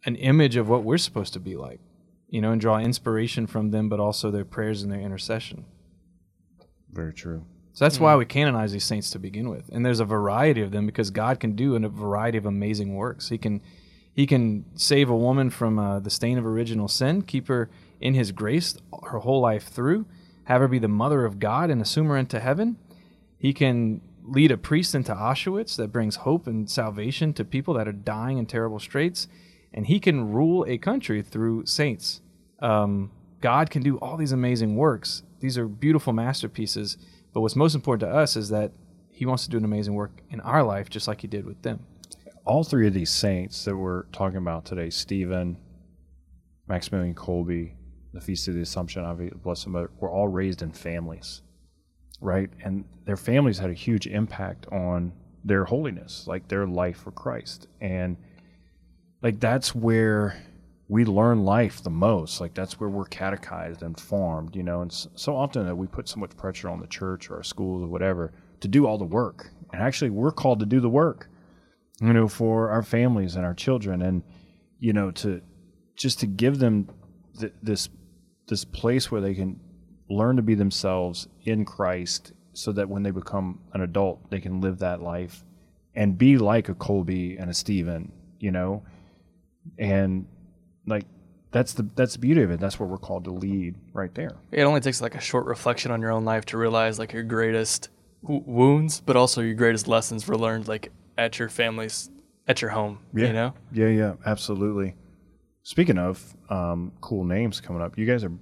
[0.04, 1.80] an image of what we're supposed to be like
[2.28, 5.64] you know and draw inspiration from them but also their prayers and their intercession.
[6.92, 7.46] Very true
[7.76, 10.70] so that's why we canonize these saints to begin with and there's a variety of
[10.70, 13.60] them because god can do a variety of amazing works he can
[14.16, 17.68] he can save a woman from uh, the stain of original sin, keep her
[18.00, 18.74] in his grace
[19.10, 20.06] her whole life through,
[20.44, 22.78] have her be the mother of God and assume her into heaven.
[23.38, 27.86] He can lead a priest into Auschwitz that brings hope and salvation to people that
[27.86, 29.28] are dying in terrible straits,
[29.74, 32.22] and he can rule a country through saints.
[32.60, 33.10] Um,
[33.42, 35.24] God can do all these amazing works.
[35.40, 36.96] These are beautiful masterpieces.
[37.36, 38.72] But what's most important to us is that
[39.10, 41.60] He wants to do an amazing work in our life, just like He did with
[41.60, 41.84] them.
[42.46, 45.58] all three of these saints that we're talking about today Stephen,
[46.66, 47.74] Maximilian Kolbe,
[48.14, 51.42] the Feast of the Assumption, obviously, bless them, but were all raised in families,
[52.22, 52.48] right?
[52.64, 55.12] And their families had a huge impact on
[55.44, 57.68] their holiness, like their life for Christ.
[57.82, 58.16] And
[59.20, 60.42] like that's where
[60.88, 62.40] we learn life the most.
[62.40, 64.82] Like that's where we're catechized and formed, you know.
[64.82, 67.82] And so often that we put so much pressure on the church or our schools
[67.82, 69.50] or whatever to do all the work.
[69.72, 71.28] And actually, we're called to do the work
[72.00, 74.22] you know, for our families and our children, and
[74.78, 75.40] you know, to
[75.96, 76.88] just to give them
[77.38, 77.88] th- this
[78.48, 79.58] this place where they can
[80.08, 84.60] learn to be themselves in Christ, so that when they become an adult, they can
[84.60, 85.44] live that life
[85.94, 88.84] and be like a Kolbe and a Stephen, you know,
[89.78, 90.26] and
[90.86, 91.04] like
[91.52, 92.60] that's the that's the beauty of it.
[92.60, 94.32] That's what we're called to lead right there.
[94.52, 97.22] It only takes like a short reflection on your own life to realize like your
[97.22, 97.88] greatest
[98.22, 102.10] w- wounds, but also your greatest lessons were learned like at your family's,
[102.46, 102.98] at your home.
[103.14, 104.94] You know, Yeah, yeah, absolutely.
[105.62, 108.32] Speaking of um, cool names coming up, you guys are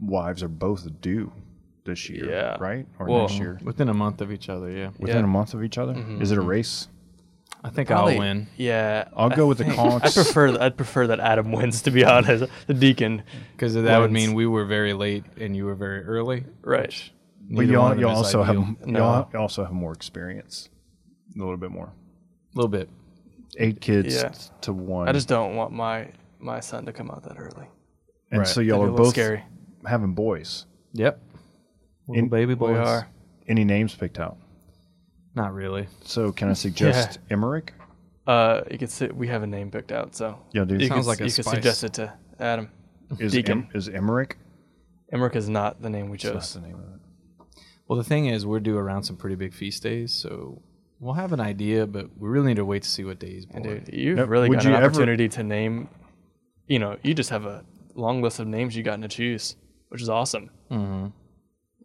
[0.00, 1.32] wives are both due
[1.84, 2.56] this year, Yeah.
[2.60, 2.86] right?
[2.98, 4.90] Or Well, next year, Within a month of each other, yeah.
[4.98, 5.24] within yeah.
[5.24, 5.94] a month of each other.
[6.20, 6.88] Is it a race?
[7.62, 10.04] I think Probably- I'll win Yeah, I'll I go with the think- Conks.
[10.04, 12.44] I prefer I'd prefer that Adam wins to be honest.
[12.66, 14.28] The deacon, because that would Wins.
[14.28, 16.44] mean we were very late and you were very early.
[16.62, 17.10] right?
[17.52, 18.62] But Neither y'all, of them y'all is also ideal.
[18.62, 18.98] have No.
[19.00, 20.68] y'all you also have more experience,
[21.34, 21.86] a little bit more.
[22.54, 22.88] a little bit.
[23.58, 24.32] Eight kids Yeah.
[24.62, 25.08] to one.
[25.08, 26.08] I just don't want my
[26.38, 27.66] my son to come out that early.
[28.30, 28.46] and Right.
[28.48, 29.42] so y'all That'd be are a little both scary.
[29.84, 30.64] having boys.
[30.94, 31.20] Yep.
[32.08, 32.78] Little In- baby We boys.
[32.86, 33.08] are.
[33.48, 34.38] Any names picked out?
[35.34, 35.86] Not really.
[36.04, 37.72] So can I suggest Emmerich?
[38.26, 40.80] Uh, you could say we have a name picked out, so Yeah, dude.
[40.82, 41.54] you Sounds could, like a you could spice.
[41.54, 42.70] suggest it to Adam.
[43.18, 43.62] Is Deacon.
[43.64, 44.36] em, is Emmerich?
[45.12, 46.60] Emmerich is not the name we So that's chose.
[46.62, 47.00] the name of it.
[47.88, 50.62] Well, the thing is, we're due around some pretty big feast days, so
[51.00, 53.46] we'll have an idea, but we really need to wait to see what day he's
[53.46, 53.64] born.
[53.64, 55.88] Dude, you've Now, really would got you an ever- opportunity to name.
[56.68, 57.64] You know, you just have a
[57.96, 59.56] long list of names you gotten to choose,
[59.88, 60.50] which is awesome.
[60.70, 61.06] Mm-hmm.
[61.06, 61.12] You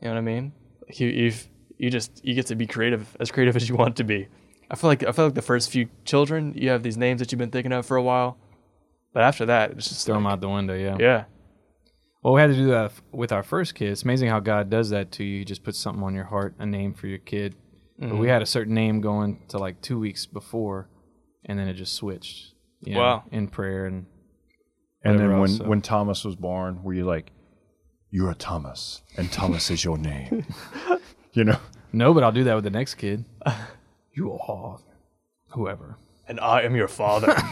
[0.01, 0.53] know what I mean?
[0.87, 3.95] Like you, you've you just you get to be creative, as creative as you want
[3.97, 4.27] to be.
[4.69, 7.31] I feel like I feel like the first few children, you have these names that
[7.31, 8.37] you've been thinking of for a while,
[9.13, 10.97] but after that, it's just Throw him like- out the window, yeah.
[10.99, 11.23] Yeah,
[12.23, 13.91] Well, we had to do that with our first kid.
[13.91, 15.39] It's amazing how God does that to you.
[15.39, 17.55] He just puts something on your heart, a name for your kid.
[18.01, 18.17] Mm-hmm.
[18.17, 20.89] we had a certain name going to like two weeks before,
[21.45, 22.53] and then it just switched.
[22.81, 23.23] You know, Wow.
[23.31, 24.05] In prayer and
[25.03, 27.31] And then when, else, so- when Thomas was born, were you like,
[28.09, 30.45] you're a Thomas, and Thomas is your name?
[31.35, 31.57] you know?
[31.93, 33.25] no, but I'll do that with the next kid.
[34.13, 34.79] you are
[35.49, 35.97] whoever.
[36.27, 37.35] and I am your father.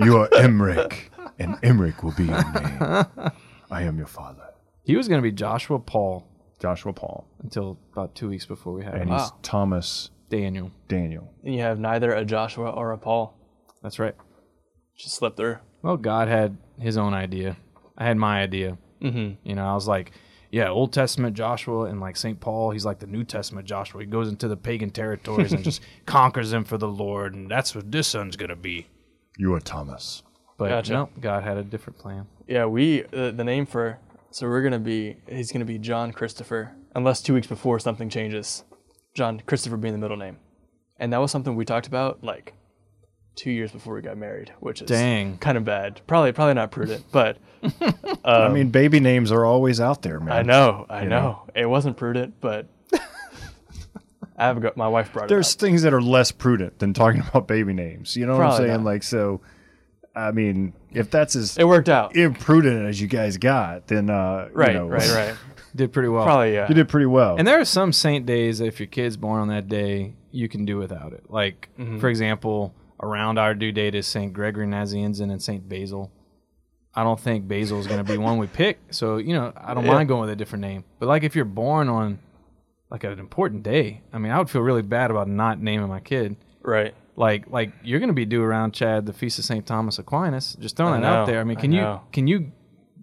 [0.00, 1.10] You are Emmerich,
[1.40, 2.78] and Emmerich will be your name.
[3.68, 4.44] I am your father.
[4.84, 6.24] He was going to be Joshua Paul
[6.60, 7.26] Joshua Paul.
[7.42, 9.08] until about two weeks before we had And him.
[9.08, 9.38] he's Wow.
[9.42, 10.70] Thomas Daniel.
[10.86, 11.32] Daniel.
[11.42, 13.34] and you have neither a Joshua or a Paul.
[13.82, 14.14] That's right.
[14.96, 15.56] Just slip through.
[15.82, 17.56] Well, God had his own idea.
[17.96, 18.78] I had my idea.
[19.02, 19.48] Mm-hmm.
[19.48, 20.12] You know, I was like,
[20.50, 22.40] yeah, Old Testament Joshua and like St.
[22.40, 24.00] Paul, he's like the New Testament Joshua.
[24.00, 27.74] He goes into the pagan territories and just conquers them for the Lord, and that's
[27.74, 28.86] what this son's gonna be.
[29.36, 30.22] You are Thomas.
[30.56, 30.92] But Gotcha.
[30.92, 32.26] no, God had a different plan.
[32.46, 33.98] Yeah, we uh, the name for
[34.30, 38.64] so we're gonna be he's gonna be John Christopher unless two weeks before something changes.
[39.14, 40.38] John Christopher being the middle name,
[40.98, 42.54] and that was something we talked about like
[43.38, 45.38] two years before we got married, which is Dang.
[45.38, 46.00] kind of bad.
[46.06, 47.38] Probably probably not prudent, but
[48.24, 50.32] I mean, baby names are always out there, man.
[50.36, 51.20] I know I You know.
[51.20, 51.42] know.
[51.54, 52.66] it wasn't prudent, but
[54.36, 55.60] I have got my wife brought There's it up.
[55.60, 58.16] things that are less prudent than talking about baby names.
[58.16, 58.68] You know what I'm saying?
[58.70, 58.84] not.
[58.84, 59.40] Like, so,
[60.14, 62.14] I mean, if that's as It worked out.
[62.16, 65.34] imprudent as you guys got, then, uh, you right, know, right, right.
[65.76, 66.24] Did pretty well.
[66.24, 66.66] Probably yeah.
[66.68, 67.36] You did pretty well.
[67.36, 70.64] And there are some saint days if your kid's born on that day, you can
[70.64, 71.24] do without it.
[71.28, 71.98] Like, Mm-hmm.
[71.98, 74.32] for example, around our due date is St.
[74.32, 75.68] Gregory Nazianzen and St.
[75.68, 76.10] Basil.
[76.94, 78.78] I don't think Basil is going to be one we pick.
[78.90, 79.92] So, you know, I don't Yeah.
[79.94, 80.84] mind going with a different name.
[80.98, 82.18] But, like, if you're born on,
[82.90, 86.00] like, an important day, I mean, I would feel really bad about not naming my
[86.00, 86.36] kid.
[86.62, 86.94] Right.
[87.14, 89.66] Like, like you're going to be due around Chad, the Feast of St.
[89.66, 90.54] Thomas Aquinas.
[90.60, 91.40] Just throwing I that out there.
[91.40, 92.52] I mean, I can you can you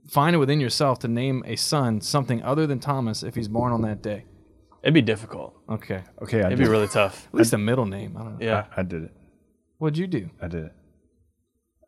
[0.08, 3.74] find it within yourself to name a son something other than Thomas if he's born
[3.74, 4.24] on that day?
[4.84, 5.56] It'd be difficult.
[5.70, 6.04] Okay.
[6.22, 7.28] okay, I It'd did be really tough.
[7.28, 8.16] At least a middle name.
[8.16, 8.46] I don't know.
[8.46, 8.66] Yeah.
[8.78, 9.12] I did it.
[9.78, 10.30] What'd you do?
[10.42, 10.74] I did it.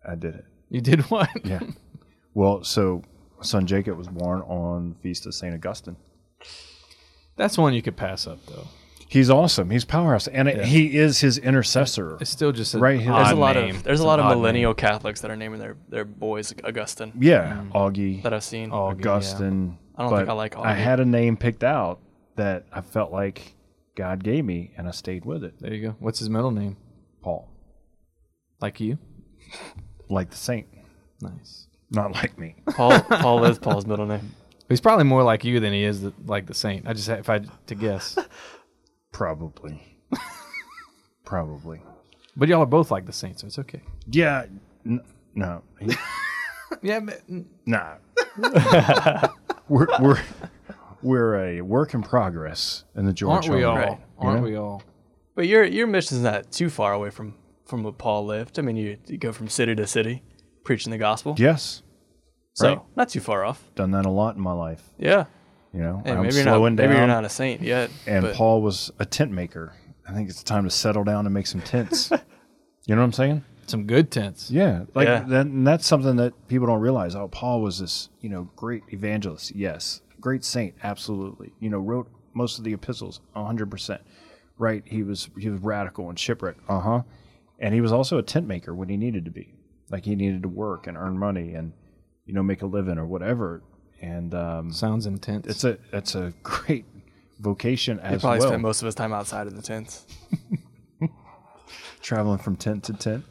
[0.07, 0.45] I did it.
[0.69, 1.29] You did what?
[1.45, 1.59] Yeah.
[2.33, 3.01] well, so
[3.41, 5.95] son Jacob was born on the feast of Saint Augustine.
[7.35, 8.67] That's one you could pass up though.
[9.09, 9.69] He's awesome.
[9.69, 12.17] He's powerhouse, and it, he is his intercessor.
[12.19, 13.75] It's still just a Right, his- odd There's a lot name.
[13.77, 14.75] of there's It's a lot an of odd millennial name.
[14.75, 17.71] Catholics that are naming their their boys Augustine Yeah, mm.
[17.71, 18.69] Augie, that I've seen.
[18.71, 19.11] Augie, yeah.
[19.11, 19.77] Augustine.
[19.95, 20.77] I don't but think I like I Augie.
[20.77, 21.99] had a name picked out
[22.35, 23.53] that I felt like
[23.95, 25.53] God gave me, and I stayed with it.
[25.61, 25.95] There you go.
[25.99, 26.75] What's his middle name?
[27.21, 27.49] Paul,
[28.61, 28.97] Like you?
[30.09, 30.67] like the saint,
[31.21, 31.67] Nice.
[31.91, 32.55] not like me.
[32.71, 34.33] Paul Paul is Paul's middle name.
[34.69, 36.87] He's probably more like you than he is the, like the saint.
[36.87, 38.17] I just if I had to guess.
[39.13, 39.81] Probably.
[41.25, 41.81] Probably.
[42.35, 43.81] But y'all are both like the saint, so it's okay.
[44.11, 44.45] Yeah.
[44.85, 45.01] N-
[45.35, 45.63] no.
[46.81, 47.21] Yeah, but,
[47.65, 47.95] nah.
[49.69, 50.21] we're we're
[51.01, 53.47] we're a work in progress in the George.
[53.47, 53.77] aren't we all?
[53.77, 53.97] home.
[54.19, 54.43] Aren't Yeah.
[54.43, 54.83] we all?
[55.33, 57.35] But your your mission's not too far away from
[57.67, 58.57] from what Paul lived.
[58.57, 60.23] I mean, you, you go from city to city
[60.63, 61.35] preaching the gospel.
[61.37, 61.83] Yes.
[62.53, 62.79] So right.
[62.95, 63.63] not too far off.
[63.75, 64.81] Done that a lot in my life.
[64.97, 65.25] Yeah.
[65.73, 66.89] You know, Hey, I'm maybe you're slowing not down.
[66.89, 67.91] maybe you're not a saint yet.
[68.07, 69.73] and but Paul was a tent maker.
[70.07, 72.09] I think it's time to settle down and make some tents.
[72.87, 73.43] you know what I'm saying?
[73.67, 74.49] Some good tents.
[74.49, 75.23] Yeah, like Yeah.
[75.27, 77.15] That, and that's something that people don't realize.
[77.15, 79.53] Oh, Paul was this, you know, great evangelist.
[79.53, 80.73] Yes, great saint.
[80.83, 81.51] Absolutely.
[81.59, 83.19] You know, wrote most of the epistles.
[83.35, 84.01] hundred percent.
[84.57, 84.83] Right.
[84.85, 86.55] He was he was radical and shipwreck.
[86.69, 87.01] Uh huh.
[87.59, 89.53] And he was also a tent maker when he needed to be.
[89.89, 91.73] Like he needed to work and earn money and
[92.25, 93.63] you know make a living or whatever.
[94.01, 95.47] And um, Sounds intense.
[95.47, 96.85] it's a it's a great
[97.39, 98.49] vocation he as probably well.
[98.49, 100.05] spent most of his time outside of the tents.
[102.01, 103.25] traveling from tent to tent.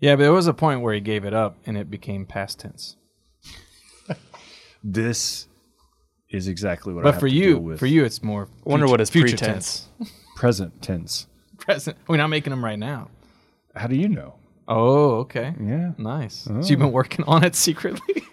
[0.00, 2.60] yeah, but there was a point where he gave it up and it became past
[2.60, 2.96] tense.
[4.84, 5.46] This
[6.28, 7.78] is exactly what I But have for to you, deal with.
[7.78, 8.48] for you, it's more.
[8.64, 9.88] Wonder future- what his future pretense.
[10.34, 11.26] present tense.
[11.62, 11.96] Present.
[12.08, 13.08] We're not making them right now.
[13.74, 14.34] How do you know?
[14.68, 15.54] Oh, okay.
[15.60, 15.92] Yeah.
[15.96, 16.34] Nice.
[16.42, 16.62] So oh.
[16.64, 18.24] you've been working on it secretly,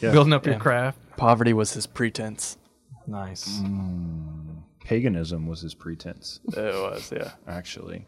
[0.00, 0.12] Yeah.
[0.12, 0.52] building up Yeah.
[0.52, 0.98] your craft.
[1.16, 2.58] Poverty was his pretense.
[3.06, 3.58] Nice.
[3.60, 4.58] Hmm.
[4.84, 7.32] Paganism was his pretense, It was, yeah.
[7.48, 8.04] actually.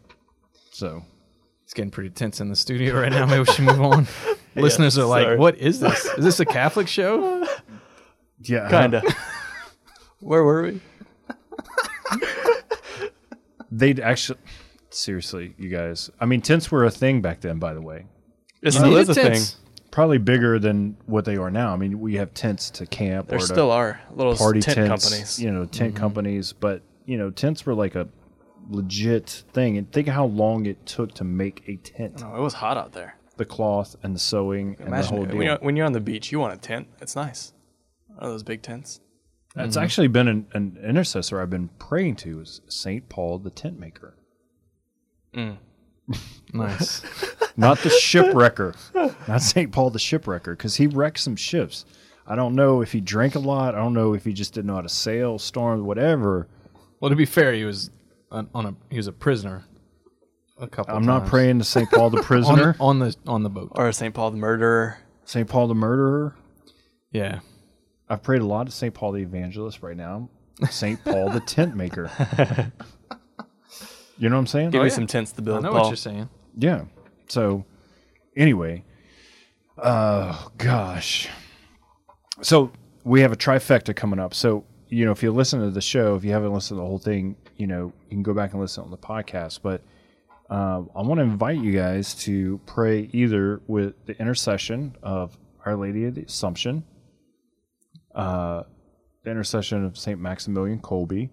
[0.71, 1.03] So
[1.63, 3.25] It's getting pretty tense in the studio right now.
[3.25, 4.07] Maybe we should move on.
[4.55, 5.37] Listeners are like, sorry.
[5.37, 6.05] "What is this?
[6.05, 7.45] Is this a Catholic show?"
[8.41, 9.01] yeah, Kinda.
[10.21, 10.81] Where were we?
[13.71, 14.39] They'd actually
[14.99, 16.09] seriously, you guys.
[16.19, 18.05] I mean, tents were a thing back then, by the way.
[18.61, 19.31] It You still is a thing.
[19.33, 19.57] tents.
[19.91, 21.73] Probably bigger than what they are now.
[21.73, 24.75] I mean, we have tents to camp There or to still are little party tent
[24.75, 25.41] tents, companies.
[25.41, 25.97] you know, tent mhm.
[25.97, 26.53] companies.
[26.53, 28.07] But you know, tents were like a
[28.69, 29.77] legit thing.
[29.77, 32.21] And think of how long it took to make a tent.
[32.21, 33.15] No, it was hot out there.
[33.37, 35.27] The cloth and the sewing and the Imagine whole it.
[35.29, 35.37] deal.
[35.37, 36.87] when, you're, when you're on the beach, you want a tent.
[37.01, 37.53] It's nice.
[38.07, 38.99] One of those big tents.
[39.55, 39.83] That's mm-hmm.
[39.83, 44.15] actually been an, an intercessor I've been praying to is Saint Paul the tent maker,
[45.33, 45.57] Mm.
[46.51, 47.03] Nice.
[47.55, 48.73] not the shipwrecker,
[49.27, 51.85] not Saint Paul the shipwrecker, because he wrecked some ships.
[52.25, 53.75] I don't know if he drank a lot.
[53.75, 56.47] I don't know if he just didn't know how to sail, storm, whatever.
[56.99, 57.91] well, to be fair, he was
[58.31, 59.63] on, on a he was a prisoner.
[60.59, 60.95] A couple.
[60.95, 63.71] I'm not praying to Saint Paul the on prisoner, the, on the on the boat.
[63.75, 64.13] Or St.
[64.13, 64.97] Paul the murderer.
[65.25, 66.35] Saint Paul the murderer.
[67.11, 67.39] Yeah.
[68.09, 69.83] I've prayed a lot to Saint Paul the evangelist.
[69.83, 70.29] Right now,
[70.71, 72.09] Saint Paul the tent maker.
[74.19, 74.69] You know what I'm saying?
[74.71, 74.95] Give Oh, me yeah.
[74.95, 75.57] some tents to build.
[75.57, 75.81] I build, know Paul.
[75.87, 76.29] what you're saying.
[76.57, 76.85] Yeah.
[77.27, 77.65] So
[78.35, 78.83] anyway,
[79.77, 81.27] oh gosh.
[82.41, 82.71] So
[83.03, 84.33] we have a trifecta coming up.
[84.33, 86.87] So, you know, if you listen to the show, if you haven't listened to the
[86.87, 89.59] whole thing, you know, you can go back and listen on the podcast.
[89.61, 89.81] But
[90.49, 95.75] uh, I want to invite you guys to pray either with the intercession of Our
[95.75, 96.83] Lady of the Assumption,
[98.15, 98.63] uh,
[99.23, 101.29] the intercession of Saint Maximilian Kolbe,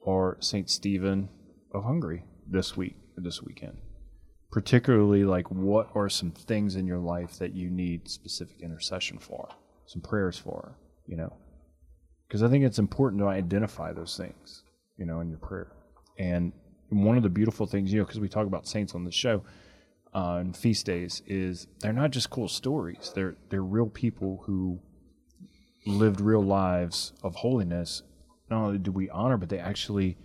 [0.00, 1.28] or Saint Stephen
[1.72, 3.78] of Hungary this week, this weekend.
[4.50, 9.48] Particularly like what are some things in your life that you need specific intercession for
[9.86, 11.32] some prayers for you know?
[12.26, 14.62] Because i think it's important to identify those things
[14.96, 15.72] you know in your prayer.
[16.18, 16.52] And
[16.90, 19.42] one of the beautiful things you know because we talk about saints on the show
[20.14, 23.12] uh, feast days is they're not just cool stories.
[23.14, 24.80] They're they're real people who
[25.86, 28.02] lived real lives of holiness.
[28.50, 30.16] Not only do we honor but they actually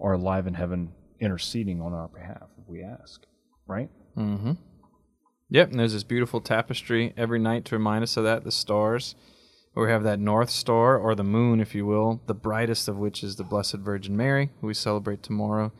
[0.00, 3.22] are alive in heaven interceding on our behalf if we ask
[3.66, 4.52] right Mm-hmm.
[5.50, 8.44] Yep, and there's this beautiful tapestry every night to remind us of that.
[8.44, 9.14] The stars,
[9.74, 13.24] we have that North Star, or the moon, if you will, the brightest of which
[13.24, 15.72] is the Blessed Virgin Mary, who we celebrate tomorrow.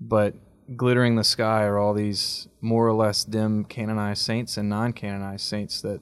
[0.00, 0.34] But
[0.76, 5.44] glittering the sky are all these more or less dim canonized saints and non canonized
[5.44, 6.00] saints that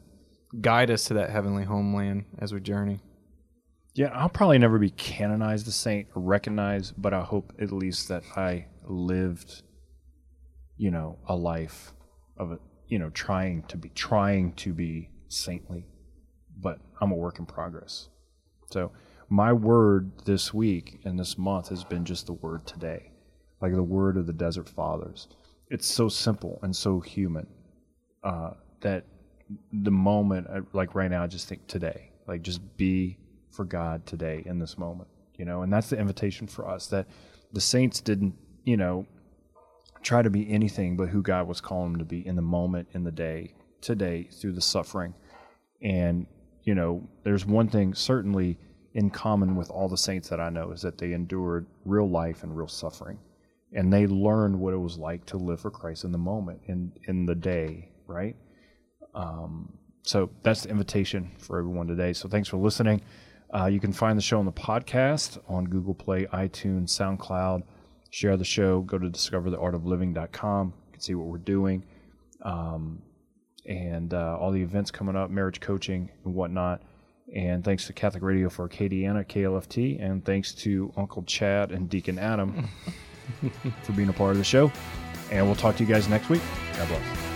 [0.61, 3.01] guide us to that heavenly homeland as we journey.
[4.01, 8.09] Yeah, I'll probably never be canonized a saint or recognized, but I hope at least
[8.09, 9.63] that I lived,
[10.79, 11.93] you know, a life
[12.39, 15.85] of you know, trying to be trying to be saintly,
[16.59, 18.09] but I'm a work in progress.
[18.71, 18.91] So
[19.29, 23.13] my word this week and this month has been just the word today,
[23.61, 25.29] like the word of the desert fathers.
[25.69, 27.47] It's so simple and so human
[28.25, 29.05] uh, that
[29.75, 33.19] the moment, uh, like right now, I just think today, like just be
[33.51, 37.07] for God today in this moment, you know, and that's the invitation for us that
[37.53, 38.35] the saints didn't,
[38.65, 39.07] you know,
[40.03, 42.89] try to be anything but who God was calling them to be in the moment,
[42.93, 45.15] in the day, today, through the suffering.
[45.83, 46.27] And,
[46.65, 48.59] you know, there's one thing certainly
[48.95, 52.43] in common with all the saints that I know is that they endured real life
[52.43, 53.19] and real suffering.
[53.73, 56.93] And they learned what it was like to live for Christ in the moment, in,
[57.07, 58.37] in the day, right?
[59.15, 62.13] Um, so that's the invitation for everyone today.
[62.13, 63.01] So thanks for listening.
[63.53, 67.63] Uh, you can find the show on the podcast on Google Play, iTunes, SoundCloud.
[68.11, 68.81] Share the show.
[68.83, 70.67] Go to discovertheartofliving.com.
[70.87, 71.85] You can see what we're doing.
[72.43, 73.03] Um,
[73.67, 76.83] and uh, all the events coming up, marriage coaching and whatnot.
[77.35, 80.03] And thanks to Catholic Radio for Acadiana, KLFT.
[80.03, 82.69] And thanks to Uncle Chad and Deacon Adam
[83.83, 84.73] for being a part of the show.
[85.31, 86.43] And we'll talk to you guys next week.
[86.77, 87.30] God bless.